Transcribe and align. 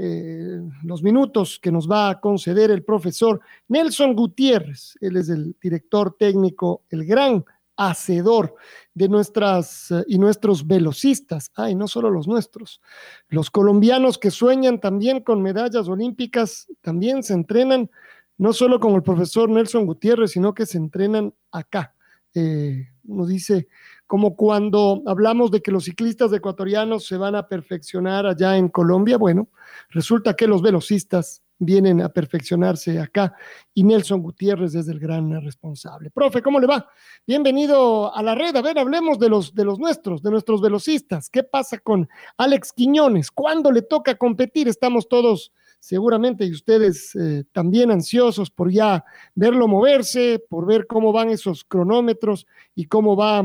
eh, 0.00 0.62
los 0.84 1.02
minutos 1.02 1.58
que 1.60 1.72
nos 1.72 1.90
va 1.90 2.08
a 2.08 2.20
conceder 2.20 2.70
el 2.70 2.84
profesor 2.84 3.40
Nelson 3.66 4.14
Gutiérrez. 4.14 4.96
Él 5.00 5.16
es 5.16 5.28
el 5.28 5.56
director 5.60 6.14
técnico, 6.16 6.82
el 6.88 7.04
gran 7.04 7.44
hacedor 7.76 8.54
de 8.94 9.08
nuestras 9.08 9.90
eh, 9.90 10.04
y 10.06 10.18
nuestros 10.18 10.64
velocistas. 10.68 11.50
Ay, 11.56 11.74
no 11.74 11.88
solo 11.88 12.10
los 12.10 12.28
nuestros. 12.28 12.80
Los 13.28 13.50
colombianos 13.50 14.18
que 14.18 14.30
sueñan 14.30 14.78
también 14.78 15.20
con 15.20 15.42
medallas 15.42 15.88
olímpicas 15.88 16.68
también 16.80 17.24
se 17.24 17.34
entrenan, 17.34 17.90
no 18.36 18.52
solo 18.52 18.78
con 18.78 18.94
el 18.94 19.02
profesor 19.02 19.48
Nelson 19.48 19.84
Gutiérrez, 19.84 20.30
sino 20.30 20.54
que 20.54 20.64
se 20.64 20.78
entrenan 20.78 21.34
acá. 21.50 21.92
Eh, 22.34 22.86
uno 23.04 23.26
dice, 23.26 23.66
como 24.08 24.36
cuando 24.36 25.02
hablamos 25.06 25.50
de 25.50 25.60
que 25.60 25.70
los 25.70 25.84
ciclistas 25.84 26.32
ecuatorianos 26.32 27.06
se 27.06 27.18
van 27.18 27.36
a 27.36 27.46
perfeccionar 27.46 28.26
allá 28.26 28.56
en 28.56 28.70
Colombia, 28.70 29.18
bueno, 29.18 29.50
resulta 29.90 30.34
que 30.34 30.48
los 30.48 30.62
velocistas 30.62 31.42
vienen 31.58 32.00
a 32.00 32.08
perfeccionarse 32.08 32.98
acá 33.00 33.34
y 33.74 33.84
Nelson 33.84 34.22
Gutiérrez 34.22 34.74
es 34.74 34.88
el 34.88 34.98
gran 34.98 35.30
responsable. 35.42 36.10
Profe, 36.10 36.40
¿cómo 36.40 36.58
le 36.58 36.66
va? 36.66 36.88
Bienvenido 37.26 38.14
a 38.14 38.22
la 38.22 38.34
red. 38.34 38.56
A 38.56 38.62
ver, 38.62 38.78
hablemos 38.78 39.18
de 39.18 39.28
los, 39.28 39.54
de 39.54 39.66
los 39.66 39.78
nuestros, 39.78 40.22
de 40.22 40.30
nuestros 40.30 40.62
velocistas. 40.62 41.28
¿Qué 41.28 41.42
pasa 41.42 41.76
con 41.78 42.08
Alex 42.38 42.72
Quiñones? 42.72 43.30
¿Cuándo 43.30 43.70
le 43.70 43.82
toca 43.82 44.14
competir? 44.14 44.68
Estamos 44.68 45.06
todos 45.06 45.52
seguramente 45.80 46.46
y 46.46 46.52
ustedes 46.52 47.14
eh, 47.14 47.44
también 47.52 47.90
ansiosos 47.90 48.50
por 48.50 48.70
ya 48.72 49.04
verlo 49.34 49.68
moverse, 49.68 50.42
por 50.48 50.64
ver 50.64 50.86
cómo 50.86 51.12
van 51.12 51.28
esos 51.28 51.62
cronómetros 51.62 52.46
y 52.74 52.86
cómo 52.86 53.14
va 53.14 53.44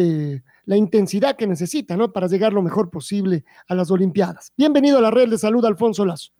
eh, 0.00 0.42
la 0.66 0.76
intensidad 0.76 1.34
que 1.34 1.46
necesita, 1.46 1.96
¿no? 1.96 2.12
Para 2.12 2.28
llegar 2.28 2.52
lo 2.52 2.62
mejor 2.62 2.88
posible 2.88 3.44
a 3.66 3.74
las 3.74 3.90
Olimpiadas. 3.90 4.52
Bienvenido 4.56 4.98
a 4.98 5.00
la 5.00 5.10
red 5.10 5.28
de 5.28 5.38
salud, 5.38 5.64
Alfonso 5.64 6.06
Lazo. 6.06 6.30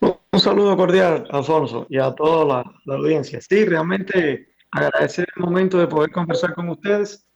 Un 0.00 0.40
saludo 0.40 0.76
cordial, 0.76 1.26
Alfonso, 1.30 1.86
y 1.88 1.98
a 1.98 2.14
toda 2.14 2.64
la, 2.84 2.94
audiencia. 2.94 3.40
Sí, 3.40 3.64
realmente 3.64 4.48
agradecer 4.70 5.26
el 5.36 5.42
momento 5.42 5.78
de 5.78 5.86
poder 5.86 6.10
conversar 6.10 6.54
con 6.54 6.68
ustedes. 6.68 7.26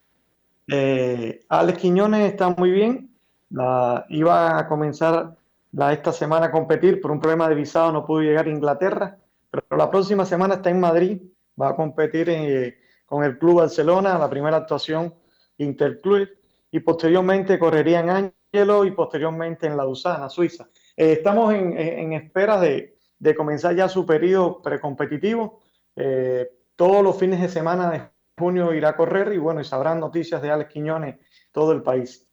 Eh, 0.68 1.40
Alex 1.48 1.78
Quiñones 1.78 2.30
está 2.30 2.50
muy 2.50 2.70
bien. 2.70 3.10
La, 3.48 4.04
iba 4.10 4.58
a 4.58 4.68
comenzar 4.68 5.38
la, 5.72 5.94
esta 5.94 6.12
semana 6.12 6.46
a 6.46 6.52
competir 6.52 7.00
por 7.00 7.12
un 7.12 7.20
problema 7.20 7.48
de 7.48 7.54
visado, 7.54 7.92
no 7.92 8.04
pudo 8.04 8.20
llegar 8.20 8.46
a 8.46 8.50
Inglaterra, 8.50 9.16
pero 9.50 9.64
la 9.76 9.90
próxima 9.90 10.26
semana 10.26 10.56
está 10.56 10.68
en 10.68 10.80
Madrid, 10.80 11.22
va 11.60 11.70
a 11.70 11.76
competir 11.76 12.28
en, 12.28 12.74
con 13.10 13.24
el 13.24 13.38
Club 13.38 13.56
Barcelona, 13.56 14.16
la 14.16 14.30
primera 14.30 14.58
actuación 14.58 15.12
Interclub, 15.58 16.28
y 16.70 16.78
posteriormente 16.78 17.58
correría 17.58 17.98
en 17.98 18.10
Ángelo 18.10 18.84
y 18.84 18.92
posteriormente 18.92 19.66
en 19.66 19.76
La 19.76 19.82
Dusana, 19.82 20.28
Suiza. 20.28 20.68
Eh, 20.96 21.14
estamos 21.14 21.52
en, 21.52 22.12
espera 22.12 22.60
de, 22.60 22.94
comenzar 23.36 23.74
ya 23.74 23.88
su 23.88 24.06
periodo 24.06 24.62
precompetitivo. 24.62 25.58
Eh, 25.96 26.48
todos 26.76 27.02
los 27.02 27.18
fines 27.18 27.40
de 27.40 27.48
semana 27.48 27.90
de 27.90 28.02
junio 28.38 28.72
irá 28.72 28.90
a 28.90 28.96
correr 28.96 29.32
y 29.32 29.38
bueno, 29.38 29.60
y 29.60 29.64
sabrán 29.64 29.98
noticias 29.98 30.40
de 30.40 30.52
Alex 30.52 30.72
Quiñones 30.72 31.16
todo 31.50 31.72
el 31.72 31.82
país. 31.82 32.28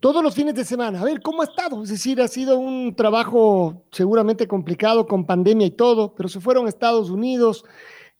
Todos 0.00 0.22
los 0.22 0.34
fines 0.34 0.54
de 0.54 0.64
semana. 0.64 1.02
A 1.02 1.04
ver, 1.04 1.20
¿cómo 1.20 1.42
ha 1.42 1.44
estado? 1.44 1.82
Es 1.82 1.90
decir, 1.90 2.22
ha 2.22 2.28
sido 2.28 2.58
un 2.58 2.96
trabajo 2.96 3.84
seguramente 3.92 4.48
complicado 4.48 5.06
con 5.06 5.26
pandemia 5.26 5.66
y 5.66 5.72
todo, 5.72 6.14
pero 6.14 6.30
se 6.30 6.40
fueron 6.40 6.64
a 6.64 6.70
Estados 6.70 7.10
Unidos. 7.10 7.66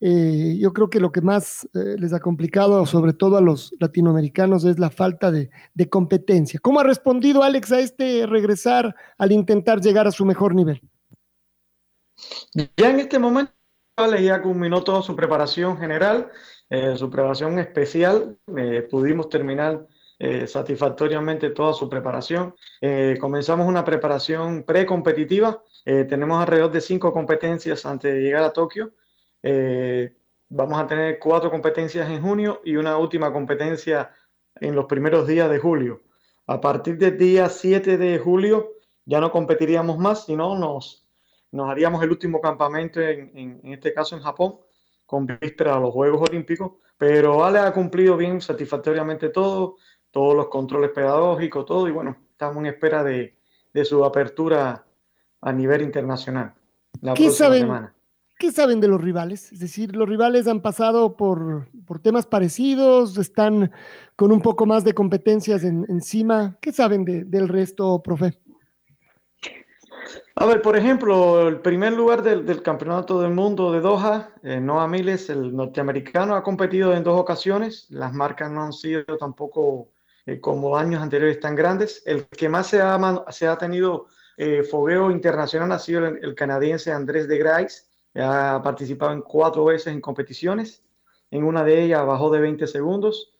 Eh, 0.00 0.56
yo 0.60 0.72
creo 0.72 0.88
que 0.90 1.00
lo 1.00 1.10
que 1.10 1.20
más 1.20 1.68
eh, 1.74 1.96
les 1.98 2.12
ha 2.12 2.20
complicado, 2.20 2.86
sobre 2.86 3.12
todo 3.12 3.36
a 3.36 3.40
los 3.40 3.74
latinoamericanos, 3.80 4.64
es 4.64 4.78
la 4.78 4.90
falta 4.90 5.32
de, 5.32 5.50
competencia. 5.90 6.60
¿Cómo 6.62 6.80
ha 6.80 6.84
respondido 6.84 7.42
Alex 7.42 7.72
a 7.72 7.80
este 7.80 8.26
regresar 8.26 8.94
al 9.16 9.32
intentar 9.32 9.80
llegar 9.80 10.06
a 10.06 10.12
su 10.12 10.24
mejor 10.24 10.54
nivel? 10.54 10.80
Ya 12.76 12.90
en 12.90 13.00
este 13.00 13.18
momento, 13.18 13.52
Alex 13.96 14.22
ya 14.22 14.42
culminó 14.42 14.84
toda 14.84 15.02
su 15.02 15.16
preparación 15.16 15.78
general, 15.78 16.30
eh, 16.70 16.96
su 16.96 17.10
preparación 17.10 17.58
especial. 17.58 18.38
pudimos 18.90 19.28
terminar 19.28 19.86
satisfactoriamente 20.46 21.50
toda 21.50 21.72
su 21.72 21.88
preparación. 21.88 22.54
comenzamos 23.20 23.68
una 23.68 23.84
preparación 23.84 24.64
precompetitiva. 24.64 25.62
tenemos 25.84 26.40
alrededor 26.40 26.72
de 26.72 26.80
cinco 26.80 27.12
competencias 27.12 27.86
antes 27.86 28.12
de 28.12 28.20
llegar 28.20 28.42
a 28.42 28.52
Tokio. 28.52 28.92
Eh, 29.42 30.16
vamos 30.48 30.78
a 30.78 30.86
tener 30.86 31.18
cuatro 31.18 31.50
competencias 31.50 32.08
en 32.08 32.22
junio 32.22 32.60
y 32.64 32.76
una 32.76 32.96
última 32.96 33.32
competencia 33.32 34.12
en 34.56 34.74
los 34.74 34.86
primeros 34.86 35.26
días 35.26 35.50
de 35.50 35.58
julio. 35.58 36.02
A 36.46 36.60
partir 36.60 36.96
del 36.98 37.18
día 37.18 37.48
7 37.48 37.98
de 37.98 38.18
julio 38.18 38.72
ya 39.04 39.20
no 39.20 39.30
competiríamos 39.30 39.98
más, 39.98 40.26
sino 40.26 40.56
nos, 40.56 41.06
nos 41.52 41.68
haríamos 41.68 42.02
el 42.02 42.10
último 42.10 42.40
campamento, 42.40 43.00
en, 43.00 43.30
en, 43.34 43.72
este 43.72 43.92
caso 43.92 44.16
en 44.16 44.22
Japón, 44.22 44.58
con 45.06 45.26
víspera 45.26 45.76
a 45.76 45.80
los 45.80 45.92
Juegos 45.92 46.28
Olímpicos. 46.28 46.72
Pero 46.96 47.44
Ale 47.44 47.60
ha 47.60 47.72
cumplido 47.72 48.16
bien 48.16 48.40
satisfactoriamente 48.40 49.28
todo, 49.28 49.76
todos 50.10 50.34
los 50.34 50.48
controles 50.48 50.90
pedagógicos, 50.90 51.64
todo, 51.64 51.88
y 51.88 51.92
bueno, 51.92 52.16
estamos 52.32 52.58
en 52.58 52.66
espera 52.66 53.04
de, 53.04 53.38
de 53.72 53.84
su 53.84 54.04
apertura 54.04 54.84
a 55.40 55.52
nivel 55.52 55.82
internacional. 55.82 56.54
La 57.00 57.14
¿Qué 57.14 57.24
próxima 57.24 57.54
semana. 57.54 57.94
¿Qué 58.38 58.52
saben 58.52 58.78
de 58.80 58.86
los 58.86 59.00
rivales? 59.00 59.52
Es 59.52 59.58
decir, 59.58 59.96
los 59.96 60.08
rivales 60.08 60.46
han 60.46 60.62
pasado 60.62 61.16
por, 61.16 61.66
temas 62.02 62.24
parecidos, 62.24 63.18
están 63.18 63.72
con 64.14 64.30
un 64.30 64.40
poco 64.40 64.64
más 64.64 64.84
de 64.84 64.94
competencias 64.94 65.64
encima. 65.64 66.56
¿Qué 66.60 66.70
saben 66.72 67.04
del 67.04 67.48
resto, 67.48 68.00
profe? 68.00 68.38
A 70.36 70.46
ver, 70.46 70.62
por 70.62 70.76
ejemplo, 70.76 71.48
el 71.48 71.60
primer 71.60 71.94
lugar 71.94 72.22
del, 72.22 72.62
Campeonato 72.62 73.20
del 73.20 73.32
Mundo 73.32 73.72
de 73.72 73.80
Doha, 73.80 74.30
eh, 74.44 74.60
Noah 74.60 74.86
Miles, 74.86 75.30
el 75.30 75.54
norteamericano, 75.56 76.36
ha 76.36 76.44
competido 76.44 76.94
en 76.94 77.02
dos 77.02 77.18
ocasiones. 77.20 77.88
Las 77.90 78.12
marcas 78.12 78.52
no 78.52 78.62
han 78.62 78.72
sido 78.72 79.02
tampoco 79.18 79.88
eh, 80.26 80.38
como 80.38 80.76
años 80.76 81.02
anteriores 81.02 81.40
tan 81.40 81.56
grandes. 81.56 82.04
El 82.06 82.28
que 82.28 82.48
más 82.48 82.68
se 82.68 82.80
ha, 82.80 82.96
se 83.30 83.48
ha 83.48 83.58
tenido 83.58 84.06
eh, 84.36 84.62
fogueo 84.62 85.10
internacional 85.10 85.72
ha 85.72 85.80
sido 85.80 86.06
el, 86.06 86.20
el 86.22 86.36
canadiense 86.36 86.92
Andrés 86.92 87.26
de 87.26 87.38
Grais 87.38 87.87
ha 88.20 88.60
participado 88.62 89.12
en 89.12 89.22
cuatro 89.22 89.64
veces 89.64 89.92
en 89.92 90.00
competiciones. 90.00 90.82
En 91.30 91.44
una 91.44 91.64
de 91.64 91.82
ellas 91.82 92.06
bajó 92.06 92.30
de 92.30 92.40
20 92.40 92.66
segundos. 92.66 93.32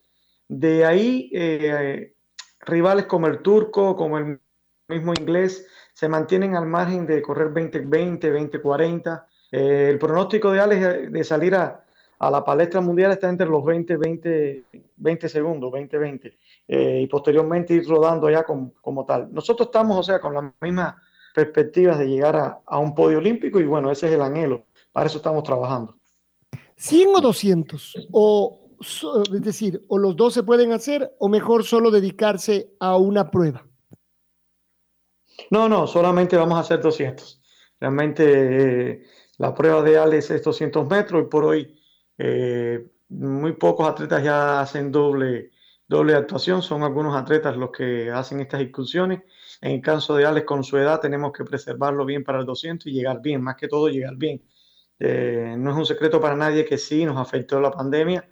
De 0.47 0.85
ahí, 0.85 1.29
eh, 1.33 2.13
rivales 2.61 3.05
como 3.05 3.27
el 3.27 3.39
turco, 3.39 3.95
como 3.95 4.17
el 4.17 4.39
mismo 4.87 5.13
inglés, 5.13 5.67
se 5.93 6.07
mantienen 6.07 6.55
al 6.55 6.65
margen 6.65 7.05
de 7.05 7.21
correr 7.21 7.53
20-20, 7.53 8.31
20-40. 8.31 9.25
el 9.51 9.99
pronóstico 9.99 10.51
de 10.51 10.59
Alex 10.59 11.11
de 11.11 11.23
salir 11.23 11.55
a, 11.55 11.83
la 12.19 12.43
palestra 12.43 12.81
mundial 12.81 13.11
está 13.11 13.29
entre 13.29 13.47
los 13.47 13.63
20, 13.63 13.97
20, 13.97 14.63
20 14.97 15.29
segundos, 15.29 15.71
20, 15.71 15.97
20, 15.97 16.37
eh, 16.67 16.99
y 17.03 17.07
posteriormente 17.07 17.73
ir 17.73 17.87
rodando 17.87 18.29
ya 18.29 18.43
como, 18.43 18.73
como, 18.81 19.05
tal. 19.05 19.33
Nosotros 19.33 19.67
estamos, 19.67 19.97
o 19.97 20.03
sea, 20.03 20.19
con 20.19 20.33
las 20.33 20.45
mismas 20.61 20.95
perspectivas 21.33 21.99
de 21.99 22.07
llegar 22.07 22.35
a, 22.35 22.59
a, 22.65 22.79
un 22.79 22.93
podio 22.95 23.19
olímpico 23.19 23.59
y 23.59 23.65
bueno, 23.65 23.91
ese 23.91 24.07
es 24.07 24.13
el 24.13 24.21
anhelo. 24.21 24.65
Para 24.91 25.07
eso 25.07 25.17
estamos 25.17 25.43
trabajando. 25.43 25.95
100 26.75 27.09
o 27.15 27.21
200, 27.21 28.07
o 28.11 28.69
es 29.33 29.41
decir, 29.41 29.83
o 29.87 29.97
los 29.97 30.15
dos 30.15 30.33
se 30.33 30.43
pueden 30.43 30.71
hacer, 30.71 31.13
o 31.19 31.27
mejor 31.27 31.63
solo 31.63 31.91
dedicarse 31.91 32.71
a 32.79 32.95
una 32.97 33.29
prueba. 33.29 33.65
No, 35.51 35.67
no, 35.67 35.87
solamente 35.87 36.37
vamos 36.37 36.57
a 36.57 36.61
hacer 36.61 36.81
200. 36.81 37.41
Realmente 37.79 38.23
eh, 38.91 39.03
la 39.37 39.53
prueba 39.53 39.81
de 39.81 39.97
Alex 39.97 40.31
es 40.31 40.43
200 40.43 40.87
metros 40.87 41.23
y 41.23 41.29
por 41.29 41.45
hoy 41.45 41.79
eh, 42.17 42.85
muy 43.09 43.53
pocos 43.53 43.87
atletas 43.87 44.23
ya 44.23 44.61
hacen 44.61 44.91
doble, 44.91 45.51
doble 45.87 46.15
actuación, 46.15 46.61
son 46.61 46.83
algunos 46.83 47.15
atletas 47.15 47.55
los 47.57 47.71
que 47.71 48.11
hacen 48.11 48.39
estas 48.41 48.61
excursiones. 48.61 49.21
En 49.61 49.71
el 49.71 49.81
caso 49.81 50.15
de 50.15 50.25
Alex, 50.25 50.45
con 50.45 50.63
su 50.63 50.77
edad, 50.77 50.99
tenemos 50.99 51.31
que 51.33 51.43
preservarlo 51.43 52.05
bien 52.05 52.23
para 52.23 52.39
el 52.39 52.45
200 52.45 52.87
y 52.87 52.91
llegar 52.91 53.21
bien, 53.21 53.41
más 53.41 53.55
que 53.55 53.67
todo 53.67 53.89
llegar 53.89 54.15
bien. 54.15 54.41
Eh, 54.99 55.55
no 55.57 55.71
es 55.71 55.77
un 55.77 55.85
secreto 55.85 56.19
para 56.19 56.35
nadie 56.35 56.65
que 56.65 56.77
sí 56.77 57.05
nos 57.05 57.17
afectó 57.17 57.59
la 57.59 57.71
pandemia. 57.71 58.27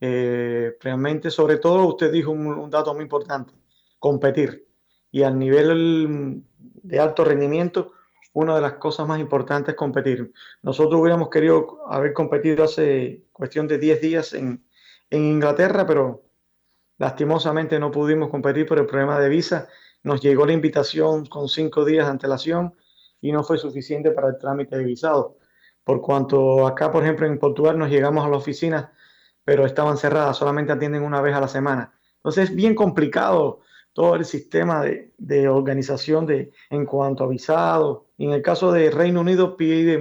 Eh, 0.00 0.76
realmente, 0.80 1.30
sobre 1.30 1.58
todo, 1.58 1.86
usted 1.86 2.12
dijo 2.12 2.30
un, 2.30 2.70
dato 2.70 2.92
muy 2.94 3.04
importante, 3.04 3.54
competir. 3.98 4.66
Y 5.10 5.22
al 5.22 5.38
nivel 5.38 6.42
de 6.58 6.98
alto 6.98 7.24
rendimiento, 7.24 7.92
una 8.32 8.56
de 8.56 8.60
las 8.60 8.74
cosas 8.74 9.06
más 9.06 9.20
importantes 9.20 9.70
es 9.72 9.76
competir. 9.76 10.32
Nosotros 10.62 11.00
hubiéramos 11.00 11.30
querido 11.30 11.80
haber 11.88 12.12
competido 12.12 12.64
hace 12.64 13.24
cuestión 13.32 13.66
de 13.66 13.78
10 13.78 14.00
días 14.00 14.34
en, 14.34 14.64
en 15.10 15.24
Inglaterra, 15.24 15.86
pero 15.86 16.24
lastimosamente 16.98 17.78
no 17.78 17.90
pudimos 17.90 18.28
competir 18.28 18.66
por 18.66 18.78
el 18.78 18.86
problema 18.86 19.18
de 19.18 19.28
visa. 19.28 19.68
Nos 20.02 20.20
llegó 20.20 20.46
la 20.46 20.52
invitación 20.52 21.26
con 21.26 21.48
cinco 21.48 21.84
días 21.84 22.06
de 22.06 22.10
antelación 22.12 22.74
y 23.20 23.32
no 23.32 23.42
fue 23.42 23.58
suficiente 23.58 24.10
para 24.10 24.28
el 24.28 24.38
trámite 24.38 24.76
de 24.76 24.84
visado. 24.84 25.38
Por 25.88 26.02
cuanto 26.02 26.66
acá, 26.66 26.92
por 26.92 27.02
ejemplo, 27.02 27.26
en 27.26 27.38
Portugal 27.38 27.78
nos 27.78 27.88
llegamos 27.88 28.22
a 28.22 28.28
la 28.28 28.36
oficina, 28.36 28.92
pero 29.42 29.64
estaban 29.64 29.96
cerradas, 29.96 30.36
solamente 30.36 30.70
atienden 30.70 31.02
una 31.02 31.22
vez 31.22 31.34
a 31.34 31.40
la 31.40 31.48
semana. 31.48 31.94
Entonces 32.16 32.50
es 32.50 32.54
bien 32.54 32.74
complicado 32.74 33.60
todo 33.94 34.14
el 34.16 34.26
sistema 34.26 34.82
de, 34.82 35.48
organización 35.48 36.26
de, 36.26 36.52
en 36.68 36.84
cuanto 36.84 37.24
a 37.24 37.26
visado. 37.26 38.10
Y 38.18 38.26
en 38.26 38.32
el 38.32 38.42
caso 38.42 38.70
de 38.70 38.90
Reino 38.90 39.22
Unido 39.22 39.56
pide 39.56 39.98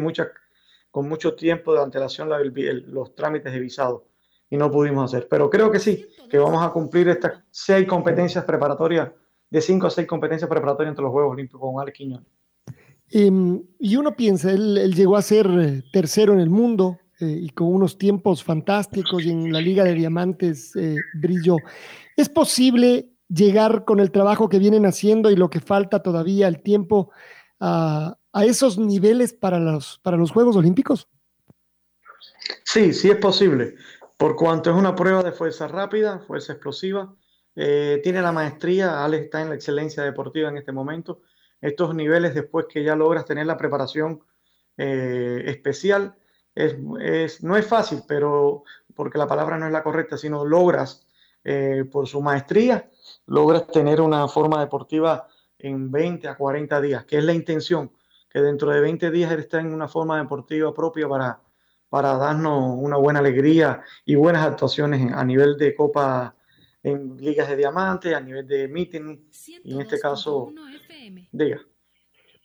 con 0.91 1.07
mucho 1.07 1.35
tiempo 1.35 1.73
de 1.73 1.81
antelación 1.81 2.27
la, 2.27 2.39
los 2.39 3.15
trámites 3.15 3.53
de 3.53 3.59
visado 3.61 4.09
y 4.49 4.57
no 4.57 4.69
pudimos 4.69 5.05
hacer. 5.05 5.29
Pero 5.29 5.49
creo 5.49 5.71
que 5.71 5.79
sí, 5.79 6.05
que 6.29 6.37
vamos 6.37 6.61
a 6.65 6.71
cumplir 6.71 7.07
estas 7.07 7.45
seis 7.49 7.87
competencias 7.87 8.43
preparatorias, 8.43 9.09
de 9.49 9.61
cinco 9.61 9.87
a 9.87 9.89
seis 9.89 10.05
competencias 10.05 10.49
preparatorias 10.49 10.91
entre 10.91 11.03
los 11.03 11.13
Juegos 11.13 11.31
Olímpicos 11.31 11.61
con 11.61 11.81
Alex 11.81 11.97
Quiñones. 11.97 12.27
Eh, 13.11 13.31
y 13.79 13.95
uno 13.95 14.15
piensa, 14.15 14.51
él, 14.51 14.93
llegó 14.93 15.15
a 15.15 15.21
ser 15.21 15.47
eh, 15.47 15.83
tercero 15.91 16.33
en 16.33 16.39
el 16.39 16.49
mundo 16.49 16.99
eh, 17.19 17.25
y 17.25 17.49
con 17.49 17.67
unos 17.67 17.97
tiempos 17.97 18.43
fantásticos 18.43 19.23
y 19.23 19.31
en 19.31 19.51
la 19.51 19.61
Liga 19.61 19.83
de 19.83 19.93
Diamantes 19.93 20.75
eh, 20.75 20.95
brilló. 21.13 21.55
¿Es 22.15 22.29
posible 22.29 23.09
llegar 23.29 23.85
con 23.85 23.99
el 23.99 24.11
trabajo 24.11 24.49
que 24.49 24.59
vienen 24.59 24.85
haciendo 24.85 25.31
y 25.31 25.35
lo 25.35 25.49
que 25.49 25.59
falta 25.59 26.03
todavía, 26.03 26.47
el 26.47 26.61
tiempo, 26.61 27.11
a, 27.59 28.17
a 28.33 28.45
esos 28.45 28.77
niveles 28.77 29.33
para 29.33 29.59
los, 29.59 29.99
para 30.03 30.17
los 30.17 30.31
Juegos 30.31 30.55
Olímpicos? 30.55 31.07
Sí, 32.63 32.93
sí 32.93 33.09
es 33.09 33.17
posible, 33.17 33.75
por 34.17 34.35
cuanto 34.35 34.69
es 34.69 34.75
una 34.75 34.95
prueba 34.95 35.23
de 35.23 35.31
fuerza 35.31 35.67
rápida, 35.67 36.19
fuerza 36.19 36.53
explosiva, 36.53 37.13
tiene 37.55 38.21
la 38.21 38.31
maestría, 38.31 39.03
Alex 39.03 39.25
está 39.25 39.41
en 39.41 39.49
la 39.49 39.55
excelencia 39.55 40.03
deportiva 40.03 40.47
en 40.47 40.57
este 40.57 40.71
momento, 40.71 41.21
estos 41.61 41.95
niveles 41.95 42.33
después 42.33 42.65
que 42.69 42.83
ya 42.83 42.95
logras 42.95 43.25
tener 43.25 43.45
la 43.45 43.57
preparación 43.57 44.21
eh, 44.77 45.43
especial, 45.45 46.15
es, 46.53 46.75
es, 46.99 47.43
no 47.43 47.55
es 47.55 47.65
fácil, 47.65 48.01
pero 48.07 48.63
porque 48.95 49.17
la 49.17 49.27
palabra 49.27 49.57
no 49.57 49.67
es 49.67 49.71
la 49.71 49.83
correcta, 49.83 50.17
sino 50.17 50.45
logras 50.45 51.07
eh, 51.43 51.85
por 51.91 52.07
su 52.07 52.21
maestría, 52.21 52.89
logras 53.27 53.67
tener 53.67 54.01
una 54.01 54.27
forma 54.27 54.59
deportiva 54.59 55.27
en 55.59 55.91
20 55.91 56.27
a 56.27 56.35
40 56.35 56.81
días, 56.81 57.05
que 57.05 57.17
es 57.17 57.23
la 57.23 57.33
intención, 57.33 57.91
que 58.29 58.41
dentro 58.41 58.71
de 58.71 58.81
20 58.81 59.11
días 59.11 59.31
él 59.31 59.39
está 59.39 59.59
en 59.59 59.73
una 59.73 59.87
forma 59.87 60.17
deportiva 60.17 60.73
propia 60.73 61.07
para, 61.07 61.39
para 61.89 62.17
darnos 62.17 62.75
una 62.77 62.97
buena 62.97 63.19
alegría 63.19 63.81
y 64.05 64.15
buenas 64.15 64.45
actuaciones 64.45 65.11
a 65.13 65.23
nivel 65.23 65.57
de 65.57 65.73
Copa 65.73 66.35
en 66.83 67.17
ligas 67.17 67.49
de 67.49 67.55
diamante, 67.55 68.15
a 68.15 68.19
nivel 68.19 68.47
de 68.47 68.67
meeting, 68.67 69.17
y 69.63 69.73
en 69.73 69.81
este 69.81 69.99
caso, 69.99 70.53
diga. 71.31 71.61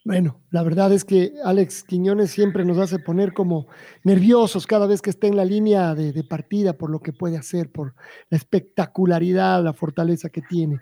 Bueno, 0.05 0.41
la 0.51 0.63
verdad 0.63 0.91
es 0.91 1.05
que 1.05 1.33
Alex 1.45 1.83
Quiñones 1.83 2.29
siempre 2.29 2.65
nos 2.65 2.77
hace 2.77 2.99
poner 2.99 3.31
como 3.31 3.67
nerviosos 4.03 4.67
cada 4.67 4.85
vez 4.85 5.01
que 5.01 5.09
está 5.09 5.27
en 5.27 5.37
la 5.37 5.45
línea 5.45 5.95
de, 5.95 6.11
de, 6.11 6.23
partida 6.25 6.73
por 6.73 6.89
lo 6.89 6.99
que 6.99 7.13
puede 7.13 7.37
hacer, 7.37 7.71
por 7.71 7.95
la 8.29 8.35
espectacularidad, 8.37 9.63
la 9.63 9.71
fortaleza 9.71 10.27
que 10.27 10.41
tiene. 10.41 10.81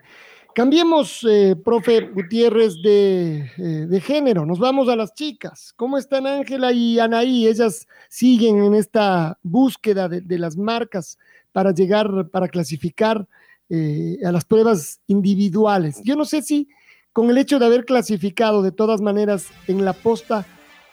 Cambiemos, 0.54 1.24
eh, 1.30 1.56
profe 1.56 2.10
Gutiérrez, 2.12 2.82
de, 2.82 3.50
eh, 3.56 3.86
de, 3.88 4.00
género. 4.00 4.44
Nos 4.44 4.58
vamos 4.58 4.88
a 4.88 4.96
las 4.96 5.14
chicas. 5.14 5.72
¿Cómo 5.76 5.96
están 5.96 6.26
Ángela 6.26 6.72
y 6.72 6.98
Anaí? 6.98 7.46
Ellas 7.46 7.86
siguen 8.10 8.62
en 8.62 8.74
esta 8.74 9.38
búsqueda 9.42 10.08
de, 10.08 10.20
de 10.20 10.38
las 10.38 10.56
marcas 10.56 11.16
para 11.52 11.72
llegar, 11.72 12.28
para 12.30 12.48
clasificar 12.48 13.26
eh, 13.70 14.18
a 14.26 14.30
las 14.30 14.44
pruebas 14.44 15.00
individuales. 15.06 16.02
Yo 16.04 16.16
no 16.16 16.26
sé 16.26 16.42
si 16.42 16.68
con 17.12 17.30
el 17.30 17.38
hecho 17.38 17.58
de 17.58 17.66
haber 17.66 17.84
clasificado 17.84 18.62
de 18.62 18.72
todas 18.72 19.00
maneras 19.00 19.48
en 19.68 19.84
la 19.84 19.92
posta, 19.92 20.46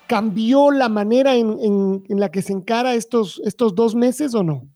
¿cambió 0.07 0.71
la 0.71 0.89
manera 0.89 1.35
en, 1.35 2.03
la 2.09 2.29
que 2.29 2.41
se 2.41 2.53
encara 2.53 2.93
estos, 2.93 3.41
estos 3.45 3.75
dos 3.75 3.95
meses 3.95 4.33
o 4.35 4.43
no? 4.43 4.67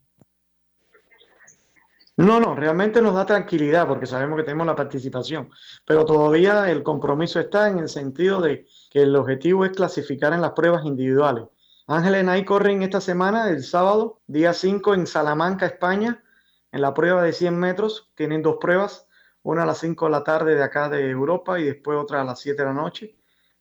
No, 2.16 2.38
no, 2.38 2.54
realmente 2.54 3.02
nos 3.02 3.14
da 3.14 3.26
tranquilidad 3.26 3.88
porque 3.88 4.06
sabemos 4.06 4.36
que 4.36 4.44
tenemos 4.44 4.68
la 4.68 4.76
participación, 4.76 5.50
pero 5.84 6.04
todavía 6.04 6.70
el 6.70 6.84
compromiso 6.84 7.40
está 7.40 7.68
en 7.68 7.80
el 7.80 7.88
sentido 7.88 8.40
de 8.40 8.66
que 8.90 9.02
el 9.02 9.16
objetivo 9.16 9.64
es 9.64 9.72
clasificar 9.72 10.32
en 10.32 10.40
las 10.40 10.52
pruebas 10.52 10.84
individuales. 10.84 11.46
Ángel 11.88 12.14
Enay 12.14 12.44
corren 12.44 12.82
esta 12.82 13.00
semana, 13.00 13.50
el 13.50 13.64
sábado, 13.64 14.20
día 14.28 14.52
5 14.52 14.94
en 14.94 15.06
Salamanca, 15.08 15.66
España, 15.66 16.22
en 16.70 16.80
la 16.80 16.94
prueba 16.94 17.22
de 17.22 17.32
100 17.32 17.58
metros. 17.58 18.10
Tienen 18.14 18.42
dos 18.42 18.56
pruebas, 18.60 19.06
una 19.44 19.62
a 19.62 19.66
las 19.66 19.78
5 19.78 20.06
de 20.06 20.10
la 20.10 20.24
tarde 20.24 20.54
de 20.54 20.62
acá 20.62 20.88
de 20.88 21.08
Europa 21.08 21.58
y 21.58 21.64
después 21.64 21.96
otra 21.96 22.20
a 22.20 22.24
las 22.24 22.40
7 22.40 22.60
de 22.60 22.68
la 22.68 22.74
noche. 22.74 23.14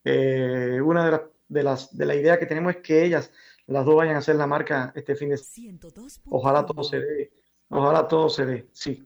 Eh, 0.04 0.82
una 0.84 1.06
de, 1.06 1.12
la, 1.12 1.24
de, 1.48 1.64
las, 1.64 1.96
de 1.96 2.06
la 2.06 2.16
idea 2.16 2.40
que 2.40 2.46
tenemos 2.46 2.76
es 2.76 2.82
que 2.82 3.06
ellas, 3.06 3.32
las 3.68 3.86
dos, 3.86 3.96
vayan 3.96 4.16
a 4.16 4.20
hacer 4.20 4.36
la 4.36 4.48
marca 4.48 4.92
este 4.96 5.16
fin 5.16 5.30
de 5.30 5.38
semana. 5.38 5.80
Ojalá 6.30 6.66
todo 6.66 6.84
se 6.84 7.00
dé 7.00 7.32
Ojalá 7.70 8.08
todo 8.08 8.30
se 8.30 8.46
dé, 8.46 8.68
sí. 8.72 9.04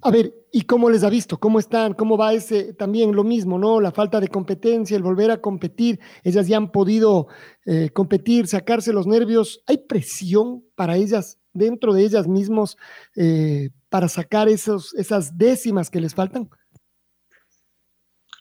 A 0.00 0.10
ver, 0.10 0.34
¿y 0.50 0.62
cómo 0.62 0.88
les 0.90 1.04
ha 1.04 1.10
visto? 1.10 1.38
¿Cómo 1.38 1.58
están? 1.58 1.92
¿Cómo 1.92 2.16
va 2.16 2.32
ese 2.32 2.72
también 2.72 3.14
lo 3.14 3.24
mismo, 3.24 3.58
no? 3.58 3.80
La 3.80 3.92
falta 3.92 4.20
de 4.20 4.28
competencia, 4.28 4.96
el 4.96 5.02
volver 5.02 5.30
a 5.30 5.40
competir. 5.40 6.00
Ellas 6.22 6.48
ya 6.48 6.56
han 6.56 6.72
podido 6.72 7.28
eh, 7.66 7.90
competir, 7.90 8.46
sacarse 8.46 8.92
los 8.92 9.06
nervios. 9.06 9.62
¿Hay 9.66 9.78
presión 9.78 10.64
para 10.74 10.96
ellas, 10.96 11.38
dentro 11.52 11.92
de 11.92 12.04
ellas 12.04 12.26
mismos, 12.26 12.78
eh, 13.16 13.70
para 13.94 14.08
sacar 14.08 14.48
esos, 14.48 14.92
esas 14.94 15.38
décimas 15.38 15.88
que 15.88 16.00
les 16.00 16.12
faltan? 16.12 16.50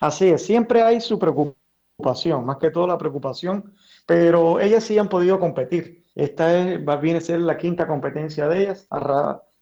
Así 0.01 0.27
es, 0.29 0.43
siempre 0.43 0.81
hay 0.81 0.99
su 0.99 1.19
preocupación, 1.19 2.43
más 2.43 2.57
que 2.57 2.71
todo 2.71 2.87
la 2.87 2.97
preocupación, 2.97 3.71
pero 4.07 4.59
ellas 4.59 4.83
sí 4.83 4.97
han 4.97 5.09
podido 5.09 5.39
competir 5.39 6.03
esta 6.15 6.57
es, 6.57 6.79
va, 6.87 6.95
viene 6.97 7.19
a 7.19 7.21
ser 7.21 7.39
la 7.39 7.55
quinta 7.55 7.85
competencia 7.85 8.47
de 8.47 8.63
ellas. 8.63 8.87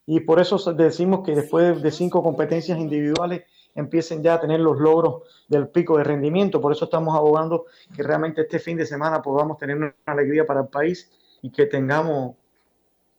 Y 0.06 0.22
por 0.22 0.40
eso 0.40 0.58
decimos 0.72 1.26
que 1.26 1.36
después 1.36 1.82
de 1.82 1.92
cinco 1.92 2.24
competencias 2.24 2.80
individuales 2.80 3.44
empiecen 3.76 4.24
ya 4.24 4.36
a 4.36 4.40
tener 4.40 4.62
los 4.62 4.80
logros 4.80 5.24
del 5.50 5.68
pico 5.68 5.98
de 5.98 6.06
rendimiento. 6.06 6.62
Por 6.62 6.72
eso 6.72 6.86
estamos 6.86 7.18
abogando 7.18 7.66
que 7.94 8.02
realmente 8.02 8.44
este 8.44 8.60
fin 8.60 8.78
de 8.78 8.86
semana 8.86 9.22
podamos 9.22 9.58
tener 9.58 9.76
una 9.76 9.94
alegría 10.06 10.46
para 10.46 10.62
el 10.62 10.68
país 10.68 11.12
y 11.42 11.52
que 11.52 11.66
tengamos, 11.66 12.38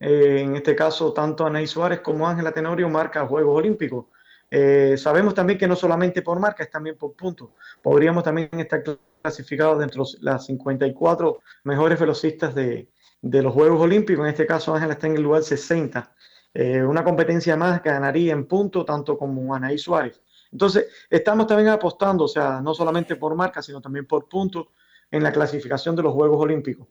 eh, 0.04 0.40
en 0.40 0.56
este 0.56 0.74
caso, 0.74 1.12
tanto 1.12 1.46
Anaí 1.46 1.68
Suárez 1.68 2.00
como 2.00 2.26
Ángela 2.26 2.50
Tenorio 2.50 2.88
marca 2.88 3.24
Juegos 3.24 3.56
Olímpicos. 3.56 4.06
Eh, 4.50 4.96
sabemos 4.98 5.32
también 5.32 5.60
que 5.60 5.68
no 5.68 5.76
solamente 5.76 6.22
por 6.22 6.40
marca, 6.40 6.64
es 6.64 6.70
también 6.70 6.98
por 6.98 7.12
puntos. 7.14 7.50
Podríamos 7.80 8.24
también 8.24 8.50
estar 8.58 8.82
clasificados 9.22 9.78
dentro 9.78 10.02
de 10.04 10.18
las 10.20 10.44
54 10.46 11.40
mejores 11.62 12.00
velocistas 12.00 12.52
de, 12.52 12.88
de 13.20 13.42
los 13.42 13.54
Juegos 13.54 13.80
Olímpicos, 13.80 14.24
en 14.24 14.30
este 14.30 14.44
caso 14.44 14.74
Ángela 14.74 14.94
está 14.94 15.06
en 15.06 15.14
el 15.16 15.22
lugar 15.22 15.44
60, 15.44 16.12
eh, 16.54 16.82
una 16.82 17.04
competencia 17.04 17.56
más 17.56 17.80
ganaría 17.80 18.32
en 18.32 18.46
punto 18.46 18.84
tanto 18.84 19.16
como 19.16 19.54
Anaí 19.54 19.78
Suárez. 19.78 20.20
Entonces, 20.50 20.88
estamos 21.08 21.46
también 21.46 21.68
apostando, 21.68 22.24
o 22.24 22.28
sea, 22.28 22.60
no 22.60 22.74
solamente 22.74 23.14
por 23.14 23.36
marca, 23.36 23.62
sino 23.62 23.80
también 23.80 24.06
por 24.06 24.28
puntos 24.28 24.66
en 25.12 25.22
la 25.22 25.32
clasificación 25.32 25.94
de 25.94 26.02
los 26.02 26.12
Juegos 26.12 26.42
Olímpicos. 26.42 26.88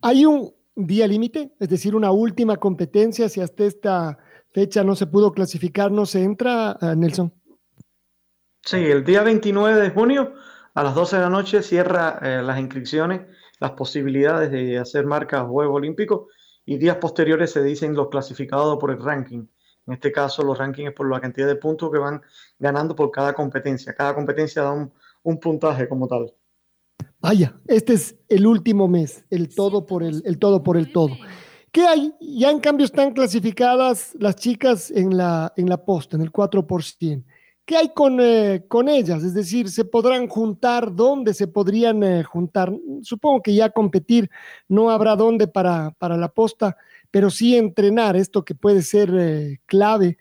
¿Hay 0.00 0.24
un 0.24 0.54
día 0.86 1.06
límite? 1.06 1.52
Es 1.58 1.68
decir, 1.68 1.94
una 1.94 2.10
última 2.10 2.56
competencia, 2.56 3.28
si 3.28 3.40
hasta 3.40 3.64
esta 3.64 4.18
fecha 4.52 4.84
no 4.84 4.94
se 4.94 5.06
pudo 5.06 5.32
clasificar, 5.32 5.90
no 5.90 6.06
se 6.06 6.22
entra, 6.22 6.76
uh, 6.80 6.94
Nelson. 6.94 7.32
Sí, 8.64 8.76
el 8.76 9.04
día 9.04 9.22
29 9.22 9.80
de 9.80 9.90
junio 9.90 10.34
a 10.74 10.82
las 10.82 10.94
12 10.94 11.16
de 11.16 11.22
la 11.22 11.30
noche 11.30 11.62
cierra 11.62 12.18
eh, 12.22 12.42
las 12.42 12.58
inscripciones 12.58 13.22
las 13.60 13.72
posibilidades 13.72 14.50
de 14.50 14.78
hacer 14.78 15.04
marcas 15.06 15.46
Juegos 15.46 15.76
Olímpicos 15.76 16.26
y 16.64 16.78
días 16.78 16.96
posteriores 16.96 17.50
se 17.50 17.62
dicen 17.62 17.94
los 17.94 18.08
clasificados 18.08 18.78
por 18.78 18.90
el 18.90 19.02
ranking. 19.02 19.46
En 19.86 19.94
este 19.94 20.12
caso, 20.12 20.42
los 20.42 20.58
rankings 20.58 20.92
por 20.92 21.10
la 21.10 21.20
cantidad 21.20 21.46
de 21.46 21.56
puntos 21.56 21.90
que 21.90 21.98
van 21.98 22.22
ganando 22.58 22.94
por 22.94 23.10
cada 23.10 23.32
competencia. 23.32 23.94
Cada 23.94 24.14
competencia 24.14 24.62
da 24.62 24.90
un 25.22 25.40
puntaje 25.40 25.88
como 25.88 26.06
tal. 26.06 26.34
Vaya, 27.20 27.58
este 27.66 27.94
es 27.94 28.16
el 28.28 28.46
último 28.46 28.86
mes, 28.86 29.24
el 29.30 29.52
todo 29.52 29.86
por 29.86 30.04
el, 30.04 30.22
el 30.24 30.38
todo 30.38 30.62
por 30.62 30.76
el 30.76 30.92
todo. 30.92 31.16
¿Qué 31.72 31.86
hay? 31.86 32.14
Ya 32.20 32.50
en 32.50 32.60
cambio 32.60 32.86
están 32.86 33.12
clasificadas 33.12 34.14
las 34.18 34.36
chicas 34.36 34.90
en 34.90 35.16
la, 35.16 35.52
en 35.56 35.68
la 35.68 35.84
posta, 35.84 36.16
en 36.16 36.22
el 36.22 36.32
4%. 36.32 37.24
¿Qué 37.64 37.76
hay 37.76 37.90
con, 37.92 38.18
eh, 38.20 38.64
con 38.66 38.88
ellas? 38.88 39.22
Es 39.22 39.34
decir, 39.34 39.68
¿se 39.68 39.84
podrán 39.84 40.26
juntar? 40.26 40.94
¿Dónde 40.94 41.34
se 41.34 41.48
podrían 41.48 42.02
eh, 42.02 42.22
juntar? 42.22 42.72
Supongo 43.02 43.42
que 43.42 43.54
ya 43.54 43.68
competir 43.68 44.30
no 44.68 44.88
habrá 44.88 45.16
dónde 45.16 45.48
para, 45.48 45.90
para 45.98 46.16
la 46.16 46.28
posta, 46.28 46.78
pero 47.10 47.28
sí 47.28 47.56
entrenar, 47.56 48.16
esto 48.16 48.42
que 48.42 48.54
puede 48.54 48.80
ser 48.80 49.14
eh, 49.14 49.60
clave 49.66 50.16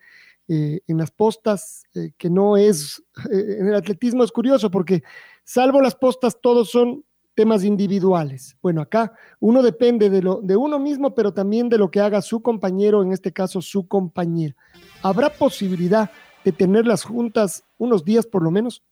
en 0.47 0.97
las 0.97 1.11
postas, 1.11 1.83
que 2.17 2.29
no 2.29 2.57
es, 2.57 3.03
en 3.31 3.67
el 3.67 3.75
atletismo 3.75 4.23
es 4.23 4.31
curioso 4.31 4.71
porque 4.71 5.03
salvo 5.43 5.81
las 5.81 5.95
postas, 5.95 6.39
todos 6.41 6.69
son 6.69 7.03
temas 7.37 7.63
individuales. 7.63 8.57
Bueno, 8.63 8.81
acá 8.81 9.13
uno 9.39 9.61
depende 9.61 10.09
de, 10.09 10.23
lo, 10.23 10.41
de 10.41 10.55
uno 10.55 10.79
mismo, 10.79 11.13
pero 11.13 11.33
también 11.33 11.69
de 11.69 11.77
lo 11.77 11.91
que 11.91 11.99
haga 11.99 12.21
su 12.23 12.41
compañero, 12.41 13.03
en 13.03 13.11
este 13.13 13.31
caso 13.31 13.61
su 13.61 13.87
compañera. 13.87 14.55
¿Habrá 15.03 15.29
posibilidad 15.29 16.09
de 16.43 16.51
tenerlas 16.51 17.03
juntas 17.03 17.63
unos 17.77 18.03
días 18.03 18.25
por 18.25 18.41
lo 18.41 18.49
menos? 18.49 18.83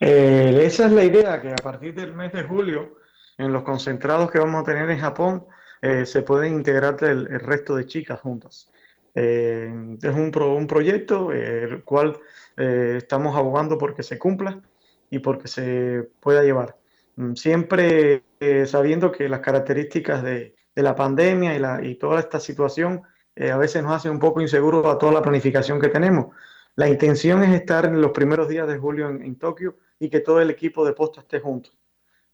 Eh, 0.00 0.62
esa 0.64 0.86
es 0.86 0.92
la 0.92 1.04
idea, 1.04 1.40
que 1.40 1.50
a 1.50 1.62
partir 1.62 1.94
del 1.94 2.12
mes 2.12 2.32
de 2.32 2.42
julio, 2.42 2.96
en 3.38 3.52
los 3.52 3.62
concentrados 3.62 4.30
que 4.30 4.40
vamos 4.40 4.62
a 4.62 4.64
tener 4.64 4.90
en 4.90 4.98
Japón, 4.98 5.46
eh, 5.80 6.06
se 6.06 6.22
pueden 6.22 6.54
integrar 6.54 6.96
el, 7.04 7.26
resto 7.40 7.76
de 7.76 7.86
chicas 7.86 8.20
juntas. 8.20 8.70
Eh, 9.16 9.96
es 10.00 10.14
un, 10.14 10.30
un 10.36 10.66
proyecto 10.68 11.32
el 11.32 11.82
cual 11.82 12.18
estamos 12.56 13.36
abogando 13.36 13.76
porque 13.76 14.02
se 14.02 14.18
cumpla 14.18 14.62
y 15.10 15.18
porque 15.18 15.48
se 15.48 16.08
pueda 16.20 16.42
llevar. 16.42 16.76
Mm, 17.16 17.34
siempre 17.34 18.24
sabiendo 18.66 19.10
que 19.10 19.28
las 19.28 19.40
características 19.40 20.22
de, 20.22 20.54
la 20.82 20.94
pandemia 20.94 21.82
y, 21.82 21.94
toda 21.94 22.20
esta 22.20 22.38
situación 22.38 23.02
eh, 23.34 23.50
a 23.50 23.56
veces 23.56 23.82
nos 23.82 23.92
hace 23.92 24.10
un 24.10 24.18
poco 24.18 24.40
inseguros 24.40 24.86
a 24.86 24.98
toda 24.98 25.12
la 25.12 25.22
planificación 25.22 25.80
que 25.80 25.88
tenemos. 25.88 26.34
La 26.74 26.88
intención 26.88 27.42
es 27.42 27.54
estar 27.54 27.86
en 27.86 28.00
los 28.00 28.10
primeros 28.12 28.48
días 28.48 28.68
de 28.68 28.78
julio 28.78 29.08
en, 29.08 29.36
Tokio 29.36 29.76
y 29.98 30.10
que 30.10 30.20
todo 30.20 30.40
el 30.40 30.50
equipo 30.50 30.84
de 30.84 30.92
posta 30.92 31.20
esté 31.20 31.40
junto. 31.40 31.70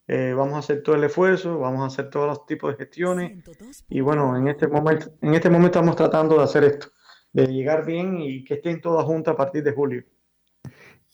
Eh, 0.09 0.35
vamos 0.37 0.54
a 0.54 0.59
hacer 0.59 0.82
todo 0.82 0.97
el 0.97 1.04
esfuerzo, 1.04 1.59
vamos 1.59 1.82
a 1.82 1.87
hacer 1.87 2.11
todos 2.11 2.26
los 2.26 2.47
tipos 2.47 2.73
de 2.73 2.85
gestiones 2.85 3.44
y 3.88 4.00
bueno, 4.00 4.37
en 4.37 4.49
este 4.49 4.66
momento, 4.66 5.06
en 5.21 5.35
este 5.35 5.49
momento 5.49 5.78
estamos 5.78 5.97
tratando 5.97 6.37
de 6.37 6.42
hacer 6.42 6.64
esto, 6.64 6.88
de 7.32 7.47
llegar 7.47 7.87
bien 7.87 8.21
y 8.21 8.42
que 8.42 8.54
estén 8.54 8.80
todas 8.80 9.04
juntas 9.04 9.35
a 9.35 9.37
partir 9.37 9.62
de 9.62 9.73
julio. 9.73 10.04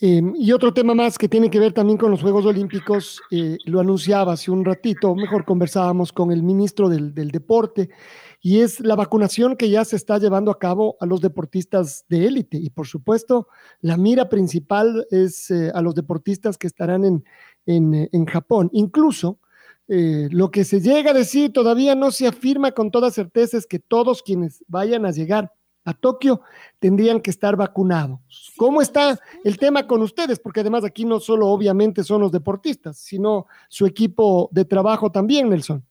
Em, 0.00 0.32
y 0.36 0.52
otro 0.52 0.72
tema 0.72 0.94
más 0.94 1.18
que 1.18 1.28
tiene 1.28 1.50
que 1.50 1.58
ver 1.58 1.72
también 1.72 1.98
con 1.98 2.10
los 2.10 2.22
Juegos 2.22 2.46
Olímpicos, 2.46 3.20
eh, 3.30 3.58
lo 3.66 3.80
anunciaba 3.80 4.32
hace 4.32 4.50
un 4.50 4.64
ratito, 4.64 5.14
mejor 5.14 5.44
conversábamos 5.44 6.12
con 6.12 6.30
el 6.30 6.42
ministro 6.42 6.88
del, 6.88 7.12
del 7.12 7.32
Deporte, 7.32 7.90
y 8.40 8.60
es 8.60 8.80
la 8.80 8.94
vacunación 8.94 9.56
que 9.56 9.68
ya 9.68 9.84
se 9.84 9.96
está 9.96 10.18
llevando 10.18 10.50
a 10.50 10.58
cabo 10.58 10.96
a 11.00 11.06
los 11.06 11.20
deportistas 11.20 12.04
de 12.08 12.26
élite. 12.26 12.56
Y 12.56 12.70
por 12.70 12.86
supuesto, 12.86 13.48
la 13.80 13.96
mira 13.96 14.28
principal 14.28 15.06
es 15.10 15.50
eh, 15.50 15.72
a 15.74 15.82
los 15.82 15.94
deportistas 15.94 16.56
que 16.56 16.68
estarán 16.68 17.04
en, 17.04 17.24
en, 17.68 17.94
eh, 17.94 18.10
Japón. 18.26 18.70
Incluso 18.72 19.38
eh, 19.86 20.28
lo 20.30 20.50
que 20.50 20.64
se 20.64 20.80
llega 20.80 21.10
a 21.10 21.14
decir 21.14 21.52
todavía 21.52 21.94
no 21.94 22.10
se 22.10 22.26
afirma 22.26 22.72
con 22.72 22.90
toda 22.90 23.10
certeza 23.10 23.56
es 23.56 23.66
que 23.66 23.78
todos 23.78 24.22
quienes 24.22 24.64
vayan 24.66 25.06
a 25.06 25.10
llegar 25.10 25.52
a 25.84 25.94
Tokio 25.94 26.40
tendrían 26.78 27.20
que 27.20 27.30
estar 27.30 27.56
vacunados. 27.56 28.20
¿Cómo 28.56 28.82
está 28.82 29.18
el 29.44 29.58
tema 29.58 29.86
con 29.86 30.02
ustedes? 30.02 30.38
Porque 30.38 30.60
además 30.60 30.84
aquí 30.84 31.04
no 31.04 31.20
solo 31.20 31.46
obviamente 31.48 32.04
son 32.04 32.20
los 32.20 32.32
deportistas, 32.32 32.98
sino 32.98 33.46
su 33.68 33.86
equipo 33.86 34.48
de 34.52 34.64
trabajo 34.64 35.10
también, 35.10 35.48
Nelson. 35.48 35.84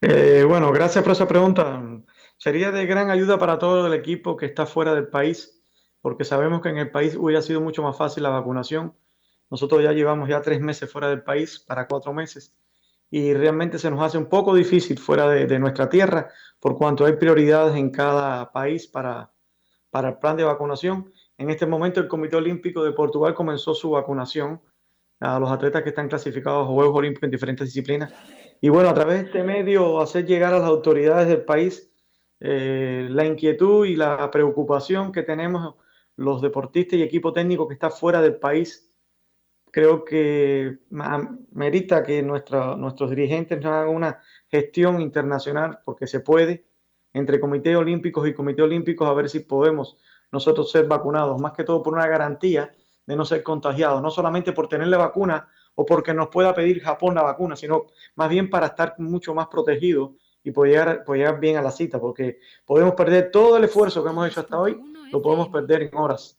Eh, 0.00 0.44
bueno, 0.46 0.70
gracias 0.72 1.02
por 1.02 1.12
esa 1.12 1.28
pregunta. 1.28 1.82
Sería 2.36 2.70
de 2.70 2.84
gran 2.84 3.10
ayuda 3.10 3.38
para 3.38 3.58
todo 3.58 3.86
el 3.86 3.94
equipo 3.94 4.36
que 4.36 4.46
está 4.46 4.66
fuera 4.66 4.94
del 4.94 5.08
país, 5.08 5.62
porque 6.02 6.24
sabemos 6.24 6.60
que 6.60 6.68
en 6.68 6.78
el 6.78 6.90
país 6.90 7.16
hubiera 7.16 7.40
sido 7.40 7.62
mucho 7.62 7.82
más 7.82 7.96
fácil 7.96 8.22
la 8.22 8.30
vacunación. 8.30 8.94
Nosotros 9.54 9.84
ya 9.84 9.92
llevamos 9.92 10.28
ya 10.28 10.42
tres 10.42 10.60
meses 10.60 10.90
fuera 10.90 11.08
del 11.08 11.22
país, 11.22 11.60
para 11.60 11.86
cuatro 11.86 12.12
meses, 12.12 12.56
y 13.08 13.32
realmente 13.34 13.78
se 13.78 13.88
nos 13.88 14.02
hace 14.02 14.18
un 14.18 14.26
poco 14.28 14.52
difícil 14.52 14.98
fuera 14.98 15.28
de, 15.28 15.58
nuestra 15.60 15.88
tierra, 15.88 16.28
por 16.58 16.76
cuanto 16.76 17.06
hay 17.06 17.12
prioridades 17.12 17.76
en 17.76 17.90
cada 17.90 18.50
país 18.50 18.88
para, 18.88 19.32
para 19.90 20.08
el 20.08 20.18
plan 20.18 20.36
de 20.36 20.42
vacunación. 20.42 21.12
En 21.38 21.50
este 21.50 21.66
momento 21.66 22.00
el 22.00 22.08
Comité 22.08 22.34
Olímpico 22.34 22.82
de 22.82 22.90
Portugal 22.90 23.32
comenzó 23.32 23.74
su 23.74 23.90
vacunación 23.90 24.60
a 25.20 25.38
los 25.38 25.48
atletas 25.52 25.84
que 25.84 25.90
están 25.90 26.08
clasificados 26.08 26.64
a 26.64 26.72
Juegos 26.72 26.96
Olímpicos 26.96 27.28
en 27.28 27.30
diferentes 27.30 27.68
disciplinas 27.68 28.12
y 28.60 28.70
bueno, 28.70 28.88
a 28.88 28.94
través 28.94 29.20
de 29.20 29.26
este 29.26 29.44
medio 29.44 30.00
hacer 30.00 30.26
llegar 30.26 30.52
a 30.52 30.58
las 30.58 30.68
autoridades 30.68 31.28
del 31.28 31.44
país 31.44 31.92
eh, 32.40 33.06
la 33.08 33.24
inquietud 33.24 33.86
y 33.86 33.94
la 33.94 34.28
preocupación 34.32 35.12
que 35.12 35.22
tenemos 35.22 35.76
los 36.16 36.42
deportistas 36.42 36.98
y 36.98 37.02
equipo 37.02 37.32
técnico 37.32 37.68
que 37.68 37.74
está 37.74 37.90
fuera 37.90 38.20
del 38.20 38.36
país. 38.36 38.90
Creo 39.74 40.04
que 40.04 40.78
merita 41.50 42.04
que 42.04 42.22
nuestros 42.22 43.10
dirigentes 43.10 43.60
nos 43.60 43.72
hagan 43.72 43.88
una 43.88 44.20
gestión 44.48 45.00
internacional, 45.00 45.80
porque 45.84 46.06
se 46.06 46.20
puede, 46.20 46.64
entre 47.12 47.40
comités 47.40 47.74
olímpicos 47.74 48.28
y 48.28 48.34
comité 48.34 48.62
olímpicos, 48.62 49.08
a 49.08 49.12
ver 49.14 49.28
si 49.28 49.40
podemos 49.40 49.98
nosotros 50.30 50.70
ser 50.70 50.86
vacunados, 50.86 51.40
más 51.40 51.54
que 51.54 51.64
todo 51.64 51.82
por 51.82 51.92
una 51.92 52.06
garantía 52.06 52.72
de 53.04 53.16
no 53.16 53.24
ser 53.24 53.42
contagiados, 53.42 54.00
no 54.00 54.12
solamente 54.12 54.52
por 54.52 54.68
tener 54.68 54.86
la 54.86 54.96
vacuna 54.96 55.48
o 55.74 55.84
porque 55.84 56.14
nos 56.14 56.28
pueda 56.28 56.54
pedir 56.54 56.80
Japón 56.80 57.16
la 57.16 57.24
vacuna, 57.24 57.56
sino 57.56 57.86
más 58.14 58.30
bien 58.30 58.48
para 58.48 58.68
estar 58.68 58.94
mucho 58.98 59.34
más 59.34 59.48
protegidos 59.48 60.12
y 60.44 60.52
poder 60.52 61.02
llegar, 61.04 61.40
bien 61.40 61.56
a 61.56 61.62
la 61.62 61.72
cita, 61.72 61.98
porque 61.98 62.38
podemos 62.64 62.94
perder 62.94 63.32
todo 63.32 63.56
el 63.56 63.64
esfuerzo 63.64 64.04
que 64.04 64.10
hemos 64.10 64.28
hecho 64.28 64.38
hasta 64.38 64.56
hoy, 64.56 64.80
lo 65.10 65.20
podemos 65.20 65.48
perder 65.48 65.82
en 65.82 65.96
horas. 65.96 66.38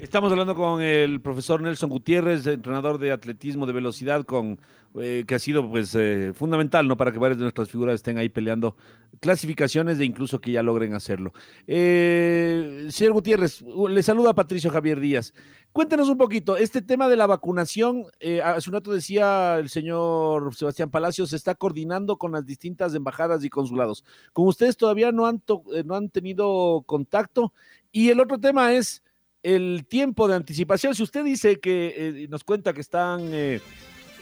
Estamos 0.00 0.32
hablando 0.32 0.54
con 0.54 0.80
el 0.80 1.20
profesor 1.20 1.60
Nelson 1.60 1.90
Gutiérrez, 1.90 2.46
entrenador 2.46 2.96
de 2.96 3.12
atletismo 3.12 3.66
de 3.66 3.74
velocidad, 3.74 4.24
con, 4.24 4.58
eh, 4.98 5.24
que 5.28 5.34
ha 5.34 5.38
sido 5.38 5.68
pues 5.68 5.94
eh, 5.94 6.32
fundamental 6.34 6.88
¿no? 6.88 6.96
para 6.96 7.12
que 7.12 7.18
varias 7.18 7.36
de 7.36 7.42
nuestras 7.42 7.68
figuras 7.68 7.96
estén 7.96 8.16
ahí 8.16 8.30
peleando 8.30 8.76
clasificaciones 9.20 10.00
e 10.00 10.06
incluso 10.06 10.40
que 10.40 10.52
ya 10.52 10.62
logren 10.62 10.94
hacerlo. 10.94 11.34
Eh, 11.66 12.88
señor 12.88 13.12
Gutiérrez, 13.12 13.62
le 13.62 14.02
saluda 14.02 14.32
Patricio 14.32 14.70
Javier 14.70 15.00
Díaz. 15.00 15.34
Cuéntenos 15.70 16.08
un 16.08 16.16
poquito, 16.16 16.56
este 16.56 16.80
tema 16.80 17.06
de 17.06 17.16
la 17.16 17.26
vacunación, 17.26 18.06
hace 18.42 18.70
un 18.70 18.74
rato 18.74 18.92
decía 18.92 19.58
el 19.58 19.68
señor 19.68 20.54
Sebastián 20.54 20.90
Palacios, 20.90 21.30
se 21.30 21.36
está 21.36 21.54
coordinando 21.54 22.16
con 22.16 22.32
las 22.32 22.46
distintas 22.46 22.94
embajadas 22.94 23.44
y 23.44 23.50
consulados. 23.50 24.02
Con 24.32 24.48
ustedes 24.48 24.78
todavía 24.78 25.12
no 25.12 25.26
han, 25.26 25.42
no 25.84 25.94
han 25.94 26.08
tenido 26.08 26.82
contacto. 26.86 27.52
Y 27.92 28.08
el 28.08 28.20
otro 28.20 28.38
tema 28.38 28.72
es 28.72 29.02
el 29.42 29.86
tiempo 29.88 30.28
de 30.28 30.36
anticipación. 30.36 30.94
Si 30.94 31.02
usted 31.02 31.24
dice 31.24 31.60
que 31.60 31.94
eh, 31.96 32.28
nos 32.28 32.44
cuenta 32.44 32.72
que 32.72 32.80
están 32.80 33.32
eh, 33.32 33.60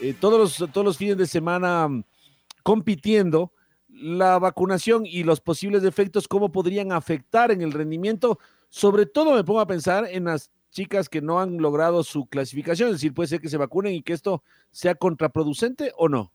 eh, 0.01 0.15
todos, 0.19 0.59
los, 0.59 0.71
todos 0.71 0.85
los 0.85 0.97
fines 0.97 1.17
de 1.17 1.27
semana 1.27 1.87
mm, 1.87 2.03
compitiendo, 2.63 3.53
la 3.89 4.37
vacunación 4.39 5.05
y 5.05 5.23
los 5.23 5.41
posibles 5.41 5.83
efectos, 5.83 6.27
¿cómo 6.27 6.51
podrían 6.51 6.91
afectar 6.91 7.51
en 7.51 7.61
el 7.61 7.71
rendimiento? 7.71 8.39
Sobre 8.69 9.05
todo 9.05 9.33
me 9.33 9.43
pongo 9.43 9.59
a 9.59 9.67
pensar 9.67 10.05
en 10.09 10.25
las 10.25 10.51
chicas 10.69 11.09
que 11.09 11.21
no 11.21 11.39
han 11.39 11.57
logrado 11.57 12.03
su 12.03 12.27
clasificación, 12.27 12.89
es 12.89 12.95
decir, 12.95 13.13
puede 13.13 13.27
ser 13.27 13.41
que 13.41 13.49
se 13.49 13.57
vacunen 13.57 13.93
y 13.93 14.03
que 14.03 14.13
esto 14.13 14.43
sea 14.71 14.95
contraproducente 14.95 15.91
o 15.97 16.07
no. 16.07 16.31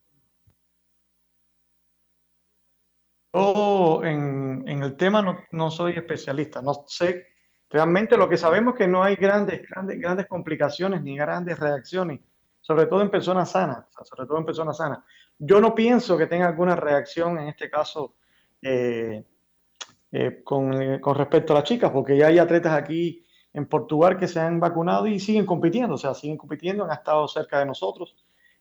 Yo 3.33 4.03
en, 4.05 4.69
el 4.69 4.97
tema 4.97 5.23
no, 5.23 5.39
no 5.53 5.71
soy 5.71 5.93
especialista, 5.93 6.61
no 6.61 6.85
sé 6.87 7.34
Realmente 7.75 8.17
lo 8.17 8.29
que 8.29 8.37
sabemos 8.37 8.75
es 8.75 8.79
que 8.79 8.87
no 8.87 9.03
hay 9.03 9.17
grandes, 9.17 9.69
grandes, 9.69 9.99
grandes 9.99 10.29
complicaciones 10.29 11.03
ni 11.03 11.17
grandes 11.17 11.59
reacciones, 11.59 12.21
sobre 12.61 12.87
todo 12.87 13.03
en 13.03 13.11
personas 13.11 13.51
sanas, 13.51 13.87
sobre 14.05 14.29
todo 14.29 14.39
en 14.39 14.47
personas 14.47 14.77
sanas. 14.77 15.01
Yo 15.41 15.61
no 15.61 15.75
pienso 15.75 16.17
que 16.17 16.29
tenga 16.29 16.47
alguna 16.47 16.77
reacción 16.77 17.37
en 17.37 17.49
este 17.49 17.69
caso 17.69 18.15
eh, 18.63 19.25
eh, 20.13 20.41
con, 20.45 21.01
con, 21.01 21.17
respecto 21.17 21.53
a 21.53 21.57
las 21.57 21.65
chicas, 21.65 21.91
porque 21.91 22.17
ya 22.17 22.29
hay 22.29 22.39
atletas 22.39 22.75
aquí 22.75 23.27
en 23.53 23.67
Portugal 23.67 24.17
que 24.17 24.29
se 24.29 24.39
han 24.39 24.61
vacunado 24.61 25.09
y 25.09 25.19
siguen 25.19 25.45
compitiendo, 25.45 25.97
o 25.97 25.99
sea, 25.99 26.15
siguen 26.15 26.37
compitiendo, 26.37 26.85
han 26.85 26.93
estado 26.93 27.27
cerca 27.27 27.59
de 27.59 27.67
nosotros 27.67 28.15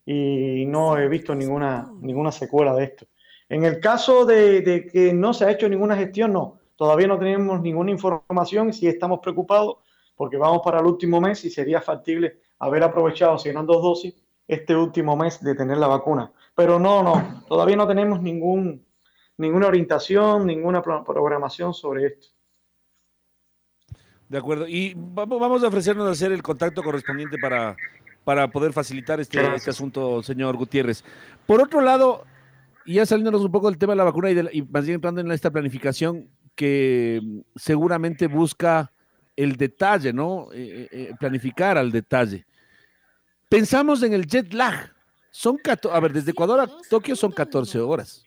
y 0.08 0.66
no 0.66 0.98
he 0.98 1.08
visto 1.08 1.36
ninguna, 1.36 1.88
ninguna 2.02 2.32
secuela 2.32 2.74
de 2.74 2.86
esto. 2.86 3.06
En 3.48 3.64
el 3.64 3.80
caso 3.80 4.26
de, 4.26 4.62
de 4.62 4.88
que 4.88 5.14
no 5.14 5.36
se 5.36 5.46
ha 5.46 5.52
hecho 5.52 5.70
ninguna 5.70 5.96
gestión, 5.96 6.34
no. 6.34 6.63
Todavía 6.76 7.08
no 7.08 7.20
tenemos 7.20 7.62
ninguna 7.62 7.92
información 7.92 8.70
y 8.70 8.74
sí 8.74 8.88
estamos 8.88 9.20
preocupados 9.20 9.78
porque 10.16 10.38
vamos 10.38 10.62
para 10.64 10.80
el 10.80 10.86
último 10.86 11.20
mes 11.20 11.44
y 11.46 11.50
sería 11.50 11.82
factible 11.82 12.40
haber 12.60 12.84
aprovechado, 12.84 13.38
si 13.38 13.50
eran 13.50 13.66
dos 13.66 13.82
dosis, 13.82 14.16
este 14.48 14.76
último 14.76 15.16
mes 15.16 15.44
de 15.44 15.56
tener 15.56 15.78
la 15.78 15.88
vacuna. 15.88 16.32
Pero 16.56 16.80
no, 16.80 17.02
no, 17.04 17.44
todavía 17.48 17.76
no 17.76 17.88
tenemos 17.88 18.22
ningún, 18.22 18.86
ninguna 19.38 19.68
orientación, 19.68 20.46
ninguna 20.46 20.82
programación 20.82 21.74
sobre 21.74 22.08
esto. 22.08 22.28
De 24.30 24.38
acuerdo. 24.38 24.68
Y 24.68 24.94
vamos 24.96 25.64
a 25.64 25.68
ofrecernos 25.68 26.08
a 26.08 26.12
hacer 26.12 26.32
el 26.32 26.42
contacto 26.42 26.82
correspondiente 26.82 27.38
para 27.38 27.76
para 28.24 28.48
poder 28.50 28.74
facilitar 28.74 29.20
este, 29.20 29.56
este, 29.56 29.70
asunto, 29.70 30.24
señor 30.24 30.56
Gutiérrez. 30.56 31.04
Por 31.46 31.62
otro 31.62 31.82
lado, 31.82 32.26
y 32.86 32.96
ya 32.96 33.06
saliéndonos 33.06 33.44
un 33.44 33.52
poco 33.52 33.70
del 33.70 33.78
tema 33.78 33.94
de 33.94 33.98
la 33.98 34.04
vacuna 34.04 34.32
y, 34.32 34.62
más 34.64 34.86
bien 34.86 34.96
entrando 34.96 35.22
en 35.22 35.32
esta 35.32 35.52
planificación 35.52 36.30
que 36.56 37.22
seguramente 37.56 38.28
busca 38.28 38.92
el 39.36 39.56
detalle, 39.58 40.14
¿no? 40.14 40.50
Eh, 40.54 40.88
eh, 40.92 41.10
eh, 41.10 41.12
planificar 41.20 41.78
al 41.78 41.92
detalle. 41.92 42.46
Pensamos 43.50 44.04
en 44.04 44.14
el 44.14 44.26
jet 44.26 44.54
lag. 44.54 44.92
Son, 45.32 45.58
a 45.92 46.00
ver, 46.00 46.14
desde 46.14 46.32
Ecuador 46.32 46.60
a 46.60 46.70
Tokio 46.90 47.16
son 47.16 47.32
14 47.32 47.80
horas. 47.80 48.24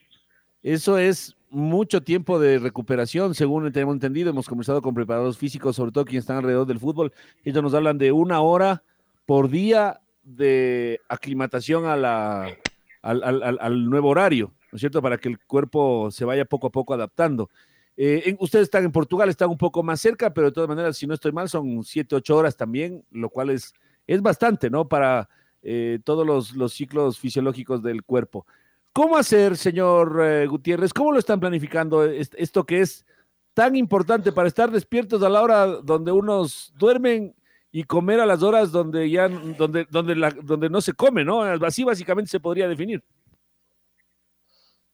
Eso 0.63 0.99
es 0.99 1.37
mucho 1.51 2.03
tiempo 2.03 2.41
de 2.41 2.59
recuperación, 2.59 3.35
según 3.35 3.71
tenemos 3.73 3.95
entendido. 3.95 4.31
Hemos 4.31 4.49
conversado 4.49 4.83
con 4.83 4.95
preparadores 4.95 5.39
físicos, 5.39 5.77
sobre 5.77 5.93
todo 5.93 6.05
quienes 6.05 6.25
están 6.25 6.39
alrededor 6.39 6.67
del 6.67 6.81
fútbol. 6.81 7.13
Ellos 7.45 7.63
nos 7.63 7.75
hablan 7.75 7.99
de 7.99 8.11
una 8.11 8.41
hora 8.41 8.83
por 9.25 9.49
día 9.49 10.01
de 10.25 11.01
aclimatación 11.09 11.87
a 11.87 11.97
la, 11.97 12.57
al, 13.03 13.89
nuevo 13.89 14.09
horario, 14.09 14.53
¿no 14.73 14.77
es 14.77 14.81
cierto? 14.81 15.01
Para 15.01 15.19
que 15.19 15.29
el 15.29 15.39
cuerpo 15.39 16.11
se 16.11 16.25
vaya 16.25 16.45
poco 16.45 16.67
a 16.67 16.71
poco 16.71 16.95
adaptando. 16.95 17.49
Eh, 17.97 18.37
ustedes 18.41 18.65
están 18.65 18.85
en 18.85 18.93
Portugal, 18.93 19.29
están 19.29 19.49
un 19.49 19.57
poco 19.57 19.83
más 19.83 20.01
cerca, 20.01 20.33
pero 20.33 20.49
de 20.49 20.53
todas 20.53 20.69
maneras, 20.69 20.97
si 20.97 21.07
no 21.07 21.15
estoy 21.15 21.33
mal, 21.33 21.49
son 21.49 21.83
siete, 21.83 22.15
ocho 22.15 22.37
horas 22.37 22.57
también, 22.57 23.05
lo 23.11 23.31
cual 23.31 23.51
es, 23.51 23.73
es 24.07 24.21
bastante, 24.21 24.69
¿no? 24.69 24.87
Para 24.87 25.29
eh, 25.63 25.99
todos 26.05 26.55
los, 26.55 26.73
ciclos 26.73 27.19
fisiológicos 27.19 27.83
del 27.83 28.05
cuerpo. 28.05 28.47
¿Cómo 28.93 29.17
hacer, 29.17 29.57
señor 29.57 30.21
eh, 30.23 30.47
Gutiérrez? 30.47 30.93
¿Cómo 30.93 31.13
lo 31.13 31.19
están 31.19 31.41
planificando 31.41 32.05
esto 32.05 32.65
que 32.65 32.81
es 32.81 33.05
tan 33.53 33.75
importante 33.75 34.33
para 34.33 34.49
estar 34.49 34.71
despiertos 34.71 35.23
a 35.23 35.29
la 35.29 35.43
hora 35.43 35.67
donde 35.67 36.13
unos 36.13 36.73
duermen 36.77 37.35
y 37.73 37.85
comer 37.85 38.21
a 38.21 38.27
las 38.27 38.43
horas 38.43 38.71
donde 38.71 39.11
ya 39.11 39.29
donde 39.29 39.87
donde 39.91 40.15
donde 40.43 40.71
no 40.71 40.81
se 40.81 40.93
come, 40.93 41.25
¿no? 41.25 41.43
Así 41.43 41.83
básicamente 41.83 42.31
se 42.31 42.41
podría 42.41 42.69
definir. 42.69 43.03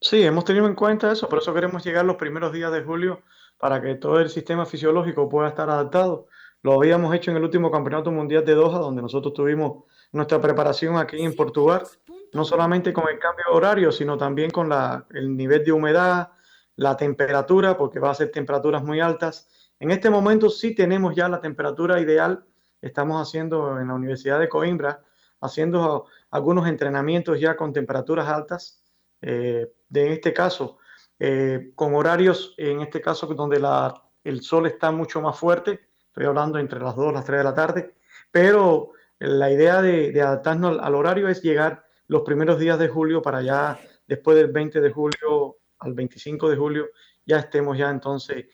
Sí, 0.03 0.21
hemos 0.25 0.45
tenido 0.45 0.67
en 0.67 0.75
cuenta 0.75 1.13
eso, 1.13 1.29
por 1.29 1.39
eso 1.39 1.55
queremos 1.55 1.85
llegar 1.85 2.05
los 2.05 2.17
primeros 2.17 2.53
días 2.53 2.73
de 2.73 2.83
julio 2.83 3.23
para 3.57 3.81
que 3.81 3.95
todo 3.95 4.19
el 4.19 4.29
sistema 4.31 4.67
fisiológico 4.67 5.29
pueda 5.29 5.49
estar 5.49 5.71
adaptado. 5.71 6.27
Lo 6.63 6.75
habíamos 6.75 7.15
hecho 7.15 7.31
en 7.31 7.37
el 7.37 7.45
último 7.45 7.71
Campeonato 7.71 8.11
Mundial 8.11 8.45
de 8.45 8.55
Doha, 8.55 8.81
donde 8.81 9.01
nosotros 9.01 9.33
tuvimos 9.33 9.85
nuestra 10.11 10.41
preparación 10.41 10.97
aquí 10.97 11.23
en 11.23 11.37
Portugal, 11.37 11.85
no 12.33 12.45
solamente 12.45 12.93
con 12.93 13.09
el 13.09 13.21
cambio 13.21 13.45
de 13.49 13.57
horario, 13.57 13.93
sino 13.93 14.19
también 14.19 14.51
con 14.51 14.71
el 15.15 15.37
nivel 15.37 15.65
de 15.65 15.71
humedad, 15.71 16.31
la 16.75 16.97
temperatura, 16.97 17.79
porque 17.79 18.01
va 18.01 18.11
a 18.11 18.15
ser 18.15 18.33
temperaturas 18.33 18.83
muy 18.83 18.99
altas. 18.99 19.71
En 19.79 19.93
este 19.93 20.11
momento 20.11 20.51
sí 20.51 20.75
tenemos 20.75 21.15
ya 21.15 21.29
la 21.29 21.41
temperatura 21.41 22.01
ideal 22.01 22.45
estamos 22.81 23.23
haciendo 23.23 23.79
en 23.79 23.87
la 23.87 23.95
Universidad 23.95 24.41
de 24.41 24.49
Coimbra, 24.49 25.01
haciendo 25.41 26.07
algunos 26.33 26.67
entrenamientos 26.67 27.39
ya 27.39 27.57
con 27.57 27.73
temperaturas 27.73 28.27
altas, 28.27 28.82
de 29.23 30.07
en 30.07 30.13
este 30.13 30.33
caso, 30.33 30.79
eh, 31.25 31.71
con 31.77 31.95
horarios, 31.95 32.55
en 32.59 32.81
este 32.81 33.01
caso 33.01 33.27
donde 33.27 33.61
la, 33.61 33.95
el 34.25 34.43
sol 34.43 34.67
está 34.67 34.91
mucho 34.91 35.21
más 35.21 35.39
fuerte, 35.39 35.81
estoy 36.09 36.25
hablando 36.25 36.59
entre 36.59 36.81
las 36.81 36.97
2 36.97 37.13
y 37.13 37.15
las 37.15 37.25
3 37.25 37.39
de 37.39 37.45
la 37.45 37.55
tarde, 37.55 37.95
pero 38.31 38.91
la 39.21 39.51
idea 39.51 39.81
de, 39.81 40.21
adaptarnos 40.21 40.79
al, 40.81 40.95
horario 40.97 41.29
es 41.29 41.41
llegar 41.43 41.87
los 42.09 42.23
primeros 42.23 42.59
días 42.59 42.79
de 42.79 42.89
julio 42.89 43.23
para 43.23 43.41
ya, 43.41 43.79
después 44.07 44.37
del 44.37 44.51
20 44.51 44.81
de 44.81 44.91
julio 44.91 45.59
al 45.79 45.95
25 45.95 46.51
de 46.51 46.57
julio, 46.57 46.89
ya 47.25 47.39
estemos 47.39 47.79
ya 47.79 47.91
entonces 47.91 48.47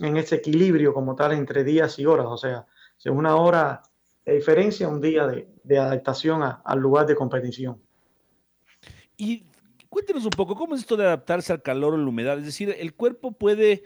en 0.00 0.16
ese 0.18 0.36
equilibrio 0.36 0.92
como 0.92 1.16
tal 1.16 1.32
entre 1.32 1.64
días 1.64 1.98
y 1.98 2.04
horas, 2.04 2.26
o 2.28 2.36
sea, 2.36 2.66
es 2.98 3.06
una 3.06 3.36
hora 3.36 3.82
de 4.24 4.34
diferencia, 4.34 4.86
un 4.86 5.00
día 5.00 5.26
de, 5.26 5.78
adaptación 5.78 6.42
al 6.42 6.78
lugar 6.78 7.06
de 7.06 7.16
competición. 7.16 7.80
Y 9.16 9.46
cuéntenos 9.92 10.24
un 10.24 10.30
poco, 10.30 10.54
¿cómo 10.56 10.74
es 10.74 10.80
esto 10.80 10.96
de 10.96 11.04
adaptarse 11.04 11.52
al 11.52 11.60
calor 11.60 11.92
o 11.92 11.98
la 11.98 12.08
humedad? 12.08 12.38
Es 12.38 12.46
decir, 12.46 12.74
el 12.78 12.94
cuerpo 12.94 13.32
puede 13.32 13.82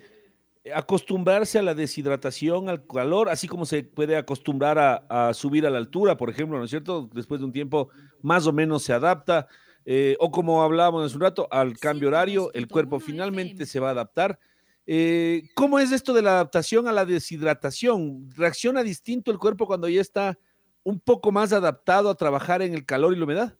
acostumbrarse 0.72 1.58
a 1.58 1.62
la 1.62 1.74
deshidratación, 1.74 2.68
al 2.68 2.86
calor, 2.86 3.28
así 3.28 3.48
como 3.48 3.66
se 3.66 3.82
puede 3.82 4.16
acostumbrar 4.16 5.04
a, 5.08 5.34
subir 5.34 5.66
a 5.66 5.70
la 5.70 5.78
altura, 5.78 6.16
por 6.16 6.30
ejemplo, 6.30 6.58
¿no 6.58 6.64
es 6.64 6.70
cierto? 6.70 7.10
Después 7.12 7.40
de 7.40 7.46
un 7.46 7.52
tiempo 7.52 7.88
más 8.22 8.46
o 8.46 8.52
menos 8.52 8.84
se 8.84 8.92
adapta, 8.92 9.48
eh, 9.84 10.16
o 10.20 10.30
como 10.30 10.62
hablábamos 10.62 11.04
hace 11.04 11.16
un 11.16 11.22
rato, 11.22 11.48
al 11.50 11.76
cambio 11.76 12.06
horario, 12.06 12.52
el 12.54 12.68
cuerpo 12.68 13.00
finalmente 13.00 13.66
se 13.66 13.80
va 13.80 13.88
a 13.88 13.92
adaptar. 13.92 14.38
Eh, 14.86 15.42
¿Cómo 15.56 15.80
es 15.80 15.90
esto 15.90 16.14
de 16.14 16.22
la 16.22 16.34
adaptación 16.34 16.86
a 16.86 16.92
la 16.92 17.04
deshidratación? 17.04 18.30
¿Reacciona 18.36 18.84
distinto 18.84 19.32
el 19.32 19.38
cuerpo 19.38 19.66
cuando 19.66 19.88
ya 19.88 20.02
está 20.02 20.38
un 20.84 21.00
poco 21.00 21.32
más 21.32 21.52
adaptado 21.52 22.10
a 22.10 22.14
trabajar 22.14 22.62
en 22.62 22.74
el 22.74 22.86
calor 22.86 23.12
y 23.12 23.16
la 23.16 23.24
humedad? 23.24 23.56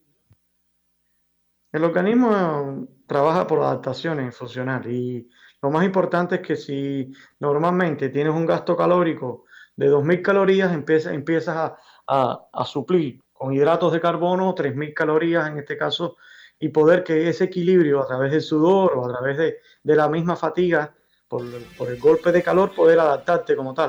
El 1.76 1.84
organismo 1.84 2.88
trabaja 3.06 3.46
por 3.46 3.60
adaptaciones 3.60 4.34
funcional 4.34 4.90
y 4.90 5.28
lo 5.60 5.70
más 5.70 5.84
importante 5.84 6.36
es 6.36 6.40
que 6.40 6.56
si 6.56 7.12
normalmente 7.38 8.08
tienes 8.08 8.32
un 8.32 8.46
gasto 8.46 8.74
calórico 8.74 9.44
de 9.76 9.90
2.000 9.90 10.22
calorías, 10.22 10.72
empiezas, 10.72 11.12
empiezas 11.12 11.72
a, 12.06 12.64
suplir 12.64 13.20
con 13.30 13.52
hidratos 13.52 13.92
de 13.92 14.00
carbono 14.00 14.54
3.000 14.54 14.94
calorías 14.94 15.48
en 15.48 15.58
este 15.58 15.76
caso 15.76 16.16
y 16.58 16.70
poder 16.70 17.04
que 17.04 17.28
ese 17.28 17.44
equilibrio 17.44 18.00
a 18.00 18.06
través 18.06 18.32
del 18.32 18.40
sudor 18.40 18.94
o 18.96 19.04
a 19.04 19.12
través 19.12 19.36
de, 19.36 19.60
la 19.82 20.08
misma 20.08 20.34
fatiga 20.34 20.94
por, 21.28 21.42
el 21.44 22.00
golpe 22.00 22.32
de 22.32 22.42
calor, 22.42 22.74
poder 22.74 22.98
adaptarte 23.00 23.54
como 23.54 23.74
tal. 23.74 23.88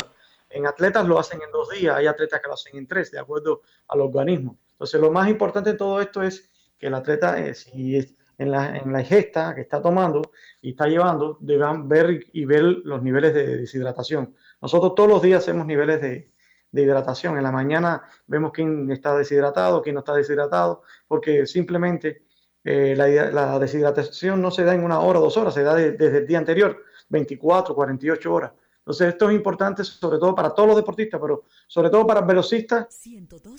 En 0.49 0.67
atletas 0.67 1.07
lo 1.07 1.17
hacen 1.19 1.41
en 1.41 1.51
dos 1.53 1.69
días, 1.69 1.95
hay 1.95 2.07
atletas 2.07 2.41
que 2.41 2.47
lo 2.49 2.55
hacen 2.55 2.75
en 2.75 2.85
tres, 2.85 3.11
de 3.11 3.19
acuerdo 3.19 3.61
al 3.87 4.01
organismo. 4.01 4.57
Entonces, 4.71 4.99
lo 4.99 5.09
más 5.09 5.29
importante 5.29 5.71
de 5.71 5.77
todo 5.77 6.01
esto 6.01 6.21
es 6.21 6.51
que 6.77 6.87
el 6.87 6.93
atleta, 6.93 7.39
eh, 7.39 7.53
si 7.53 7.97
es 7.97 8.15
en 8.37 8.51
la, 8.51 8.77
en 8.77 8.91
la 8.91 9.01
ingesta 9.01 9.55
que 9.55 9.61
está 9.61 9.81
tomando 9.81 10.21
y 10.61 10.71
está 10.71 10.87
llevando, 10.87 11.37
deban 11.41 11.89
ver 11.89 12.27
y 12.33 12.45
ver 12.45 12.63
los 12.63 13.01
niveles 13.01 13.33
de 13.33 13.57
deshidratación. 13.57 14.35
Nosotros 14.61 14.93
todos 14.95 15.09
los 15.09 15.21
días 15.21 15.43
hacemos 15.43 15.65
niveles 15.65 16.01
de, 16.01 16.31
de 16.71 16.81
hidratación. 16.81 17.37
En 17.37 17.43
la 17.43 17.51
mañana 17.51 18.03
vemos 18.27 18.51
quién 18.51 18.91
está 18.91 19.17
deshidratado, 19.17 19.81
quién 19.81 19.95
no 19.95 19.99
está 19.99 20.13
deshidratado, 20.13 20.83
porque 21.07 21.45
simplemente 21.47 22.23
eh, 22.63 22.95
la, 22.95 23.07
la, 23.31 23.59
deshidratación 23.59 24.41
no 24.41 24.51
se 24.51 24.63
da 24.63 24.75
en 24.75 24.83
una 24.83 24.99
hora 24.99 25.19
o 25.19 25.23
dos 25.23 25.37
horas, 25.37 25.53
se 25.53 25.63
da 25.63 25.73
desde 25.75 26.17
el 26.19 26.27
día 26.27 26.37
anterior. 26.37 26.83
24, 27.09 27.73
48 27.73 28.33
horas. 28.33 28.51
Entonces, 28.79 29.09
esto 29.09 29.29
es 29.29 29.35
importante 29.35 29.83
sobre 29.83 30.17
todo 30.17 30.35
para 30.35 30.53
todos 30.53 30.67
los 30.67 30.77
deportistas, 30.77 31.19
pero 31.19 31.43
sobre 31.67 31.89
todo 31.89 32.05
para 32.05 32.21
el 32.21 32.25
velocista 32.25 32.87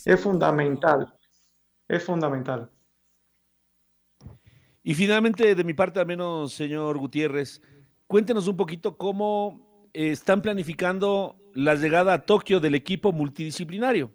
es 0.04 0.20
fundamental. 0.20 1.14
Es 1.86 2.02
fundamental. 2.02 2.70
Y 4.88 4.94
finalmente, 4.94 5.54
de 5.54 5.64
mi 5.64 5.74
parte, 5.74 6.00
al 6.00 6.06
menos, 6.06 6.54
señor 6.54 6.96
Gutiérrez, 6.96 7.60
cuéntenos 8.06 8.48
un 8.48 8.56
poquito 8.56 8.96
cómo 8.96 9.86
eh, 9.92 10.12
están 10.12 10.40
planificando 10.40 11.36
la 11.52 11.74
llegada 11.74 12.14
a 12.14 12.24
Tokio 12.24 12.58
del 12.58 12.74
equipo 12.74 13.12
multidisciplinario. 13.12 14.10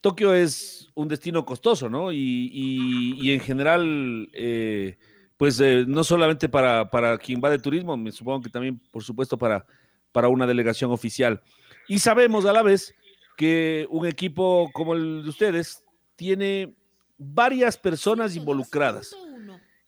Tokio 0.00 0.32
es 0.32 0.88
un 0.94 1.06
destino 1.06 1.44
costoso, 1.44 1.90
¿no? 1.90 2.10
Y, 2.10 3.30
en 3.30 3.40
general, 3.40 4.30
eh, 4.32 4.96
pues 5.36 5.60
eh, 5.60 5.84
no 5.86 6.02
solamente 6.02 6.48
para, 6.48 7.18
quien 7.18 7.38
va 7.44 7.50
de 7.50 7.58
turismo, 7.58 7.94
me 7.94 8.10
supongo 8.10 8.40
que 8.40 8.48
también, 8.48 8.80
por 8.90 9.04
supuesto, 9.04 9.36
para, 9.36 9.66
para 10.12 10.28
una 10.28 10.46
delegación 10.46 10.92
oficial. 10.92 11.42
Y 11.88 11.98
sabemos 11.98 12.46
a 12.46 12.54
la 12.54 12.62
vez 12.62 12.94
que 13.36 13.86
un 13.90 14.06
equipo 14.06 14.70
como 14.72 14.94
el 14.94 15.24
de 15.24 15.28
ustedes 15.28 15.84
tiene 16.16 16.74
varias 17.18 17.76
personas 17.76 18.34
involucradas. 18.34 19.14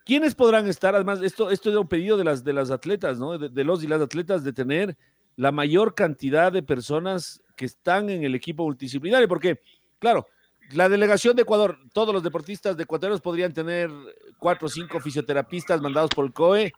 ¿Quiénes 0.05 0.35
podrán 0.35 0.67
estar? 0.67 0.95
Además, 0.95 1.21
esto, 1.23 1.51
esto 1.51 1.71
es 1.71 1.77
un 1.77 1.89
pedido 1.89 2.17
de 2.17 2.25
las, 2.25 2.43
de 2.43 2.53
las 2.53 2.71
atletas, 2.71 3.19
¿no? 3.19 3.39
De, 3.39 3.65
los 3.65 3.83
y 3.85 3.87
las 3.87 4.01
atletas 4.01 4.45
de 4.45 4.53
tener 4.53 4.97
la 5.37 5.53
mayor 5.53 5.95
cantidad 5.95 6.53
de 6.53 6.63
personas 6.63 7.43
que 7.57 7.67
están 7.67 8.11
en 8.11 8.25
el 8.25 8.35
equipo 8.35 8.65
multidisciplinario, 8.65 9.29
porque, 9.29 9.61
claro, 9.99 10.27
la 10.73 10.89
delegación 10.89 11.37
de 11.37 11.43
Ecuador, 11.43 11.79
todos 11.93 12.15
los 12.15 12.23
deportistas 12.23 12.77
de 12.77 12.85
ecuatorianos 12.85 13.21
podrían 13.21 13.53
tener 13.53 13.91
cuatro 14.39 14.67
o 14.67 14.71
cinco 14.71 15.01
fisioterapistas 15.01 15.81
mandados 15.81 16.11
por 16.11 16.25
el 16.25 16.33
COE 16.33 16.73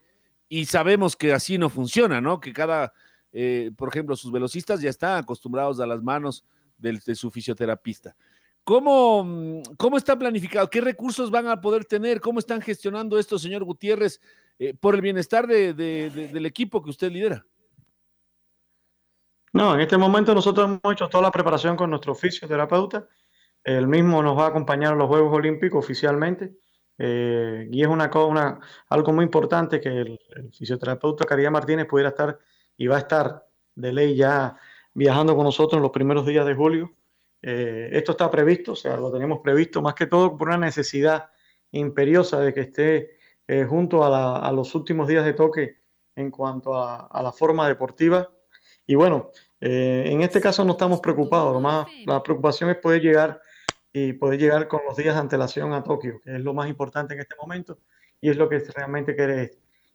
y 0.49 0.65
sabemos 0.65 1.15
que 1.15 1.33
así 1.33 1.57
no 1.57 1.69
funciona, 1.69 2.21
¿no? 2.21 2.39
Que 2.39 2.53
cada, 2.53 2.93
eh, 3.31 3.71
por 3.75 3.89
ejemplo, 3.89 4.15
sus 4.15 4.31
velocistas 4.31 4.81
ya 4.81 4.89
están 4.89 5.17
acostumbrados 5.17 5.79
a 5.79 5.87
las 5.87 6.01
manos 6.01 6.43
de, 6.77 7.15
su 7.15 7.31
fisioterapista. 7.31 8.15
¿Cómo, 8.63 9.61
¿Cómo 9.77 9.97
está 9.97 10.17
planificado? 10.17 10.69
¿Qué 10.69 10.81
recursos 10.81 11.29
van 11.29 11.47
a 11.47 11.59
poder 11.59 11.85
tener? 11.85 12.21
¿Cómo 12.21 12.39
están 12.39 12.61
gestionando 12.61 13.19
esto, 13.19 13.37
señor 13.37 13.63
Gutiérrez, 13.63 14.21
eh, 14.59 14.73
por 14.73 14.95
el 14.95 15.01
bienestar 15.01 15.47
del 15.47 16.45
equipo 16.45 16.81
que 16.81 16.89
usted 16.89 17.11
lidera? 17.11 17.45
No, 19.51 19.75
en 19.75 19.81
este 19.81 19.97
momento 19.97 20.33
nosotros 20.33 20.65
hemos 20.65 20.93
hecho 20.93 21.09
toda 21.09 21.23
la 21.23 21.31
preparación 21.31 21.75
con 21.75 21.89
nuestro 21.89 22.15
fisioterapeuta 22.15 23.07
el 23.63 23.87
mismo 23.87 24.21
nos 24.21 24.37
va 24.37 24.45
a 24.45 24.49
acompañar 24.49 24.93
a 24.93 24.95
los 24.95 25.07
Juegos 25.07 25.33
Olímpicos 25.33 25.83
oficialmente. 25.83 26.53
Eh, 26.97 27.67
y 27.71 27.81
es 27.81 27.87
una, 27.87 28.11
una, 28.25 28.59
algo 28.89 29.13
muy 29.13 29.25
importante 29.25 29.79
que 29.79 29.89
el, 29.89 30.19
fisioterapeuta 30.51 31.25
Caridad 31.25 31.51
Martínez 31.51 31.87
pudiera 31.87 32.09
estar 32.09 32.37
y 32.77 32.87
va 32.87 32.97
a 32.97 32.99
estar 32.99 33.45
de 33.75 33.93
ley 33.93 34.15
ya 34.15 34.55
viajando 34.93 35.35
con 35.35 35.45
nosotros 35.45 35.77
en 35.77 35.83
los 35.83 35.91
primeros 35.91 36.25
días 36.25 36.45
de 36.45 36.53
julio. 36.53 36.93
Eh, 37.45 37.89
esto 37.91 38.13
está 38.13 38.31
previsto, 38.31 38.71
o 38.71 38.75
sea, 38.75 38.95
lo 38.95 39.11
tenemos 39.11 39.39
previsto 39.39 39.81
más 39.81 39.95
que 39.95 40.07
todo 40.07 40.37
por 40.37 40.47
una 40.47 40.57
necesidad 40.57 41.29
imperiosa 41.71 42.39
de 42.39 42.53
que 42.53 42.61
esté 42.61 43.17
eh, 43.45 43.65
junto 43.65 44.05
a, 44.05 44.49
los 44.53 44.73
últimos 44.75 45.09
días 45.09 45.25
de 45.25 45.33
toque 45.33 45.81
en 46.15 46.31
cuanto 46.31 46.73
a, 46.73 47.21
la 47.21 47.33
forma 47.33 47.67
deportiva. 47.67 48.31
Y 48.87 48.95
bueno, 48.95 49.31
eh, 49.59 50.05
en 50.07 50.21
este 50.21 50.39
caso 50.39 50.63
no 50.63 50.71
estamos 50.71 51.01
preocupados, 51.01 51.51
lo 51.51 51.59
más, 51.59 51.85
la 52.05 52.23
preocupación 52.23 52.69
es 52.69 52.77
poder 52.77 53.01
llegar 53.01 53.41
y 53.91 54.13
poder 54.13 54.39
llegar 54.39 54.69
con 54.69 54.79
los 54.87 54.95
días 54.95 55.13
de 55.15 55.19
antelación 55.19 55.73
a 55.73 55.83
Tokio, 55.83 56.21
que 56.23 56.35
es 56.35 56.41
lo 56.41 56.53
más 56.53 56.69
importante 56.69 57.13
en 57.13 57.19
este 57.19 57.35
momento 57.35 57.77
y 58.21 58.29
es 58.29 58.37
lo 58.37 58.47
que 58.47 58.59
realmente 58.59 59.17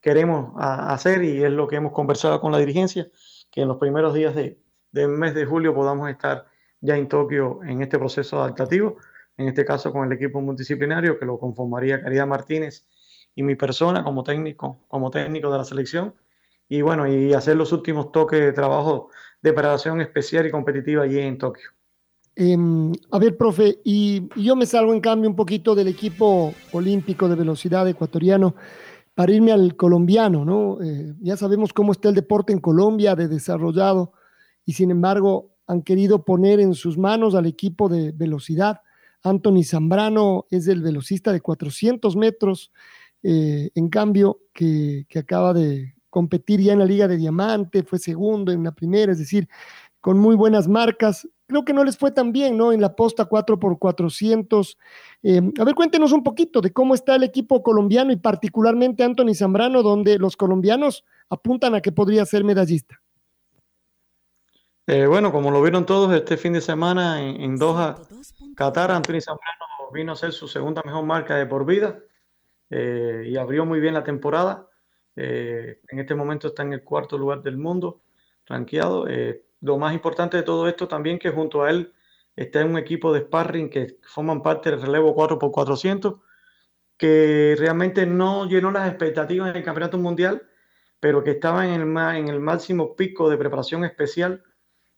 queremos 0.02 0.52
hacer 0.58 1.24
y 1.24 1.42
es 1.42 1.50
lo 1.50 1.66
que 1.66 1.76
hemos 1.76 1.92
conversado 1.92 2.42
con 2.42 2.52
la 2.52 2.58
dirigencia, 2.58 3.08
que 3.50 3.62
en 3.62 3.68
los 3.68 3.78
primeros 3.78 4.12
días 4.12 4.34
de, 4.34 4.60
del 4.92 5.08
mes 5.08 5.34
de 5.34 5.46
julio 5.46 5.74
podamos 5.74 6.10
estar 6.10 6.46
ya 6.80 6.96
en 6.96 7.08
Tokio 7.08 7.60
en 7.64 7.82
este 7.82 7.98
proceso 7.98 8.42
adaptativo, 8.42 8.96
en 9.36 9.48
este 9.48 9.64
caso 9.64 9.92
con 9.92 10.06
el 10.06 10.12
equipo 10.12 10.40
multidisciplinario 10.40 11.18
que 11.18 11.26
lo 11.26 11.38
conformaría 11.38 12.02
Caridad 12.02 12.26
Martínez 12.26 12.86
y 13.34 13.42
mi 13.42 13.54
persona 13.54 14.02
como 14.02 14.24
técnico, 14.24 14.84
como 14.88 15.10
técnico 15.10 15.50
de 15.50 15.58
la 15.58 15.64
selección, 15.64 16.14
y 16.68 16.82
bueno, 16.82 17.06
y 17.06 17.32
hacer 17.32 17.56
los 17.56 17.72
últimos 17.72 18.12
toques 18.12 18.40
de 18.40 18.52
trabajo 18.52 19.10
de 19.40 19.52
preparación 19.52 20.00
especial 20.00 20.46
y 20.46 20.50
competitiva 20.50 21.04
allí 21.04 21.18
en 21.18 21.38
Tokio. 21.38 21.70
Em, 22.40 22.92
a 23.10 23.18
ver, 23.18 23.36
profe, 23.36 23.80
y, 23.84 24.28
yo 24.36 24.54
me 24.54 24.66
salgo 24.66 24.92
en 24.92 25.00
cambio 25.00 25.28
un 25.28 25.34
poquito 25.34 25.74
del 25.74 25.88
equipo 25.88 26.54
olímpico 26.72 27.28
de 27.28 27.34
velocidad 27.34 27.88
ecuatoriano 27.88 28.54
para 29.14 29.32
irme 29.32 29.50
al 29.50 29.74
colombiano, 29.74 30.44
¿no? 30.44 30.78
Eh, 30.80 31.14
ya 31.20 31.36
sabemos 31.36 31.72
cómo 31.72 31.90
está 31.90 32.10
el 32.10 32.14
deporte 32.14 32.52
en 32.52 32.60
Colombia 32.60 33.16
de 33.16 33.26
desarrollado 33.26 34.12
y 34.64 34.74
sin 34.74 34.92
embargo 34.92 35.57
han 35.68 35.82
querido 35.82 36.24
poner 36.24 36.58
en 36.58 36.74
sus 36.74 36.98
manos 36.98 37.34
al 37.34 37.46
equipo 37.46 37.88
de 37.88 38.10
velocidad. 38.12 38.80
Anthony 39.22 39.62
Zambrano 39.64 40.46
es 40.50 40.66
el 40.66 40.82
velocista 40.82 41.32
de 41.32 41.40
400 41.40 42.16
metros, 42.16 42.72
eh, 43.22 43.70
en 43.74 43.88
cambio, 43.90 44.40
que, 44.54 45.06
acaba 45.16 45.52
de 45.52 45.94
competir 46.08 46.60
ya 46.60 46.72
en 46.72 46.78
la 46.78 46.86
Liga 46.86 47.06
de 47.06 47.18
Diamante, 47.18 47.82
fue 47.82 47.98
segundo 47.98 48.50
en 48.50 48.64
la 48.64 48.72
primera, 48.72 49.12
es 49.12 49.18
decir, 49.18 49.46
con 50.00 50.18
muy 50.18 50.36
buenas 50.36 50.68
marcas. 50.68 51.28
Creo 51.46 51.64
que 51.64 51.74
no 51.74 51.84
les 51.84 51.98
fue 51.98 52.12
tan 52.12 52.32
bien, 52.32 52.56
¿no? 52.56 52.72
En 52.72 52.80
la 52.80 52.96
posta 52.96 53.26
4 53.26 53.58
por 53.60 53.78
400. 53.78 54.78
Eh, 55.22 55.42
a 55.58 55.64
ver, 55.64 55.74
cuéntenos 55.74 56.12
un 56.12 56.22
poquito 56.22 56.62
de 56.62 56.72
cómo 56.72 56.94
está 56.94 57.16
el 57.16 57.24
equipo 57.24 57.62
colombiano 57.62 58.10
y 58.12 58.16
particularmente 58.16 59.04
Anthony 59.04 59.34
Zambrano, 59.34 59.82
donde 59.82 60.18
los 60.18 60.36
colombianos 60.36 61.04
apuntan 61.28 61.74
a 61.74 61.82
que 61.82 61.92
podría 61.92 62.24
ser 62.24 62.44
medallista. 62.44 63.00
Eh, 64.90 65.06
bueno, 65.06 65.30
como 65.30 65.50
lo 65.50 65.60
vieron 65.60 65.84
todos 65.84 66.14
este 66.14 66.38
fin 66.38 66.54
de 66.54 66.62
semana 66.62 67.20
en, 67.20 67.56
Doha, 67.58 67.98
Qatar, 68.56 68.90
Anthony 68.90 69.20
Zambrano 69.20 69.92
vino 69.92 70.12
a 70.12 70.16
ser 70.16 70.32
su 70.32 70.48
segunda 70.48 70.80
mejor 70.82 71.04
marca 71.04 71.36
de 71.36 71.44
por 71.44 71.66
vida 71.66 71.98
eh, 72.70 73.24
y 73.26 73.36
abrió 73.36 73.66
muy 73.66 73.80
bien 73.80 73.92
la 73.92 74.02
temporada. 74.02 74.66
Eh, 75.14 75.82
en 75.88 75.98
este 75.98 76.14
momento 76.14 76.48
está 76.48 76.62
en 76.62 76.72
el 76.72 76.84
cuarto 76.84 77.18
lugar 77.18 77.42
del 77.42 77.58
mundo, 77.58 78.00
rankeado. 78.46 79.04
lo 79.60 79.76
más 79.76 79.92
importante 79.92 80.38
de 80.38 80.42
todo 80.42 80.66
esto 80.66 80.88
también 80.88 81.18
que 81.18 81.32
junto 81.32 81.64
a 81.64 81.70
él 81.70 81.92
está 82.34 82.64
un 82.64 82.78
equipo 82.78 83.12
de 83.12 83.20
sparring 83.20 83.68
que 83.68 83.98
forman 84.04 84.40
parte 84.40 84.70
del 84.70 84.80
relevo 84.80 85.14
4x400, 85.14 86.18
que 86.96 87.56
realmente 87.58 88.06
no 88.06 88.48
llenó 88.48 88.70
las 88.70 88.88
expectativas 88.88 89.50
en 89.50 89.56
el 89.56 89.64
Campeonato 89.64 89.98
Mundial, 89.98 90.48
pero 90.98 91.22
que 91.22 91.32
estaba 91.32 91.66
en 91.66 92.28
el 92.28 92.40
máximo 92.40 92.96
pico 92.96 93.28
de 93.28 93.36
preparación 93.36 93.84
especial 93.84 94.44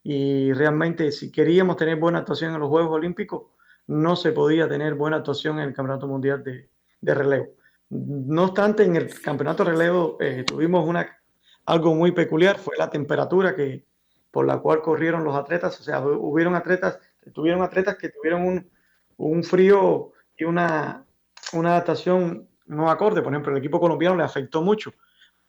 y 0.02 0.52
realmente 0.52 1.12
si 1.12 1.30
queríamos 1.30 1.76
tener 1.76 1.96
buena 1.96 2.18
actuación 2.20 2.54
en 2.54 2.60
los 2.60 2.68
Juegos 2.68 2.92
Olímpicos, 2.92 3.44
no 3.86 4.16
se 4.16 4.32
podía 4.32 4.68
tener 4.68 4.94
buena 4.94 5.18
actuación 5.18 5.58
en 5.58 5.68
el 5.68 5.74
Campeonato 5.74 6.06
Mundial 6.06 6.42
de, 6.44 6.68
de 7.00 7.14
Relevo. 7.14 7.48
No 7.90 8.44
obstante, 8.44 8.84
en 8.84 8.96
el 8.96 9.20
Campeonato 9.20 9.64
de 9.64 9.72
Relevo 9.72 10.16
eh, 10.20 10.44
tuvimos 10.46 10.86
una, 10.88 11.06
algo 11.66 11.94
muy 11.94 12.12
peculiar, 12.12 12.58
fue 12.58 12.76
la 12.76 12.88
temperatura 12.88 13.54
que, 13.54 13.84
por 14.30 14.46
la 14.46 14.58
cual 14.58 14.80
corrieron 14.80 15.24
los 15.24 15.34
atletas, 15.34 15.80
o 15.80 15.82
sea, 15.82 16.00
hubieron 16.00 16.54
atletas, 16.54 16.98
tuvieron 17.32 17.62
atletas 17.62 17.96
que 17.96 18.10
tuvieron 18.10 18.42
un, 18.46 18.70
un 19.16 19.42
frío 19.42 20.12
y 20.36 20.44
una, 20.44 21.04
una 21.52 21.70
adaptación 21.70 22.48
no 22.66 22.90
acorde. 22.90 23.22
Por 23.22 23.32
ejemplo, 23.32 23.52
el 23.52 23.58
equipo 23.58 23.80
colombiano 23.80 24.16
le 24.16 24.22
afectó 24.22 24.62
mucho. 24.62 24.92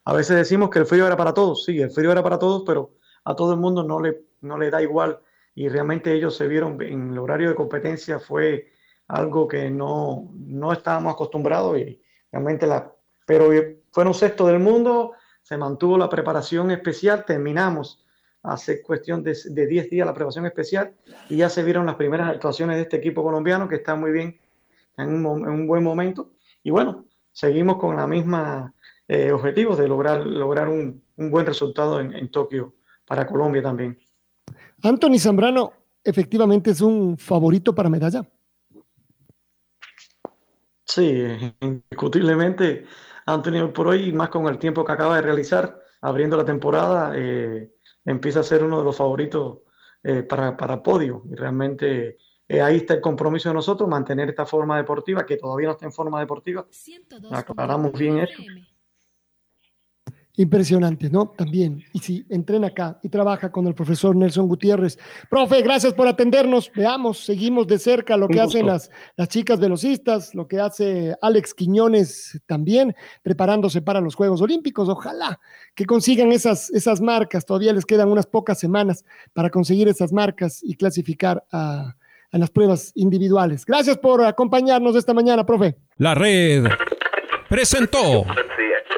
A 0.03 0.13
veces 0.13 0.35
decimos 0.35 0.71
que 0.71 0.79
el 0.79 0.87
frío 0.87 1.05
era 1.05 1.15
para 1.15 1.33
todos, 1.33 1.63
sí, 1.63 1.79
el 1.79 1.91
frío 1.91 2.11
era 2.11 2.23
para 2.23 2.39
todos, 2.39 2.63
pero 2.65 2.95
a 3.23 3.35
todo 3.35 3.53
el 3.53 3.59
mundo 3.59 3.83
no 3.83 3.99
le, 3.99 4.21
no 4.41 4.57
le 4.57 4.69
da 4.69 4.81
igual. 4.81 5.19
Y 5.53 5.69
realmente 5.69 6.13
ellos 6.13 6.35
se 6.35 6.47
vieron 6.47 6.81
en 6.81 7.11
el 7.11 7.19
horario 7.19 7.49
de 7.49 7.55
competencia 7.55 8.19
fue 8.19 8.71
algo 9.07 9.47
que 9.47 9.69
no, 9.69 10.31
no 10.33 10.71
estábamos 10.71 11.13
acostumbrados 11.13 11.77
y 11.77 12.01
realmente 12.31 12.65
la, 12.65 12.93
pero 13.25 13.49
fueron 13.91 14.13
sexto 14.13 14.47
del 14.47 14.59
mundo, 14.59 15.13
se 15.41 15.57
mantuvo 15.57 15.97
la 15.97 16.09
preparación 16.09 16.71
especial, 16.71 17.25
terminamos. 17.25 18.05
Hace 18.43 18.81
cuestión 18.81 19.21
de 19.21 19.35
10 19.67 19.89
días 19.89 20.07
la 20.07 20.13
preparación 20.13 20.47
especial 20.47 20.95
y 21.29 21.37
ya 21.37 21.49
se 21.49 21.61
vieron 21.61 21.85
las 21.85 21.95
primeras 21.95 22.29
actuaciones 22.29 22.77
de 22.77 22.83
este 22.83 22.97
equipo 22.97 23.21
colombiano 23.21 23.67
que 23.67 23.75
está 23.75 23.93
muy 23.95 24.11
bien 24.11 24.39
en 24.97 25.25
un, 25.25 25.43
en 25.43 25.49
un 25.49 25.67
buen 25.67 25.83
momento. 25.83 26.31
Y 26.63 26.71
bueno, 26.71 27.05
seguimos 27.31 27.77
con 27.77 27.97
la 27.97 28.07
misma 28.07 28.73
eh, 29.07 29.31
objetivo 29.31 29.75
de 29.75 29.87
lograr, 29.87 30.25
lograr 30.25 30.69
un, 30.69 31.03
un 31.17 31.29
buen 31.29 31.45
resultado 31.45 31.99
en, 31.99 32.13
en 32.15 32.31
Tokio 32.31 32.73
para 33.11 33.27
Colombia 33.27 33.61
también. 33.61 33.99
Anthony 34.81 35.19
Zambrano 35.19 35.73
efectivamente 36.01 36.71
es 36.71 36.79
un 36.79 37.17
favorito 37.17 37.75
para 37.75 37.89
medalla. 37.89 38.25
Sí, 40.85 41.27
indiscutiblemente 41.59 42.85
Anthony 43.25 43.67
por 43.73 43.89
hoy, 43.89 44.13
más 44.13 44.29
con 44.29 44.47
el 44.47 44.57
tiempo 44.57 44.85
que 44.85 44.93
acaba 44.93 45.17
de 45.17 45.23
realizar, 45.23 45.77
abriendo 45.99 46.37
la 46.37 46.45
temporada, 46.45 47.11
eh, 47.13 47.73
empieza 48.05 48.39
a 48.39 48.43
ser 48.43 48.63
uno 48.63 48.77
de 48.77 48.85
los 48.85 48.95
favoritos 48.95 49.57
eh, 50.03 50.23
para, 50.23 50.55
para, 50.55 50.81
podio. 50.81 51.23
Y 51.29 51.35
realmente 51.35 52.17
eh, 52.47 52.61
ahí 52.61 52.77
está 52.77 52.93
el 52.93 53.01
compromiso 53.01 53.49
de 53.49 53.55
nosotros, 53.55 53.89
mantener 53.89 54.29
esta 54.29 54.45
forma 54.45 54.77
deportiva, 54.77 55.25
que 55.25 55.35
todavía 55.35 55.67
no 55.67 55.73
está 55.73 55.85
en 55.85 55.91
forma 55.91 56.17
deportiva. 56.21 56.65
Aclaramos 57.29 57.91
bien 57.91 58.19
eso. 58.19 58.41
Impresionante, 60.37 61.09
¿no? 61.09 61.27
También. 61.27 61.83
Y 61.91 61.99
si 61.99 62.25
entrena 62.29 62.67
acá 62.67 62.99
y 63.03 63.09
trabaja 63.09 63.51
con 63.51 63.67
el 63.67 63.75
profesor 63.75 64.15
Nelson 64.15 64.47
Gutiérrez. 64.47 64.97
Profe, 65.29 65.61
gracias 65.61 65.93
por 65.93 66.07
atendernos. 66.07 66.71
Veamos, 66.73 67.25
seguimos 67.25 67.67
de 67.67 67.77
cerca 67.77 68.15
lo 68.15 68.29
que 68.29 68.39
hacen 68.39 68.65
las, 68.65 68.89
las 69.17 69.27
chicas 69.27 69.59
velocistas, 69.59 70.33
lo 70.33 70.47
que 70.47 70.59
hace 70.59 71.15
Alex 71.21 71.53
Quiñones 71.53 72.41
también, 72.45 72.95
preparándose 73.23 73.81
para 73.81 73.99
los 73.99 74.15
Juegos 74.15 74.41
Olímpicos. 74.41 74.87
Ojalá 74.87 75.37
que 75.75 75.85
consigan 75.85 76.31
esas, 76.31 76.69
esas 76.69 77.01
marcas. 77.01 77.45
Todavía 77.45 77.73
les 77.73 77.85
quedan 77.85 78.07
unas 78.07 78.25
pocas 78.25 78.57
semanas 78.57 79.03
para 79.33 79.49
conseguir 79.49 79.89
esas 79.89 80.13
marcas 80.13 80.63
y 80.63 80.75
clasificar 80.75 81.43
a, 81.51 81.97
a 82.31 82.37
las 82.37 82.49
pruebas 82.49 82.93
individuales. 82.95 83.65
Gracias 83.65 83.97
por 83.97 84.23
acompañarnos 84.23 84.95
esta 84.95 85.13
mañana, 85.13 85.45
profe. 85.45 85.75
La 85.97 86.15
red 86.15 86.65
presentó 87.49 88.25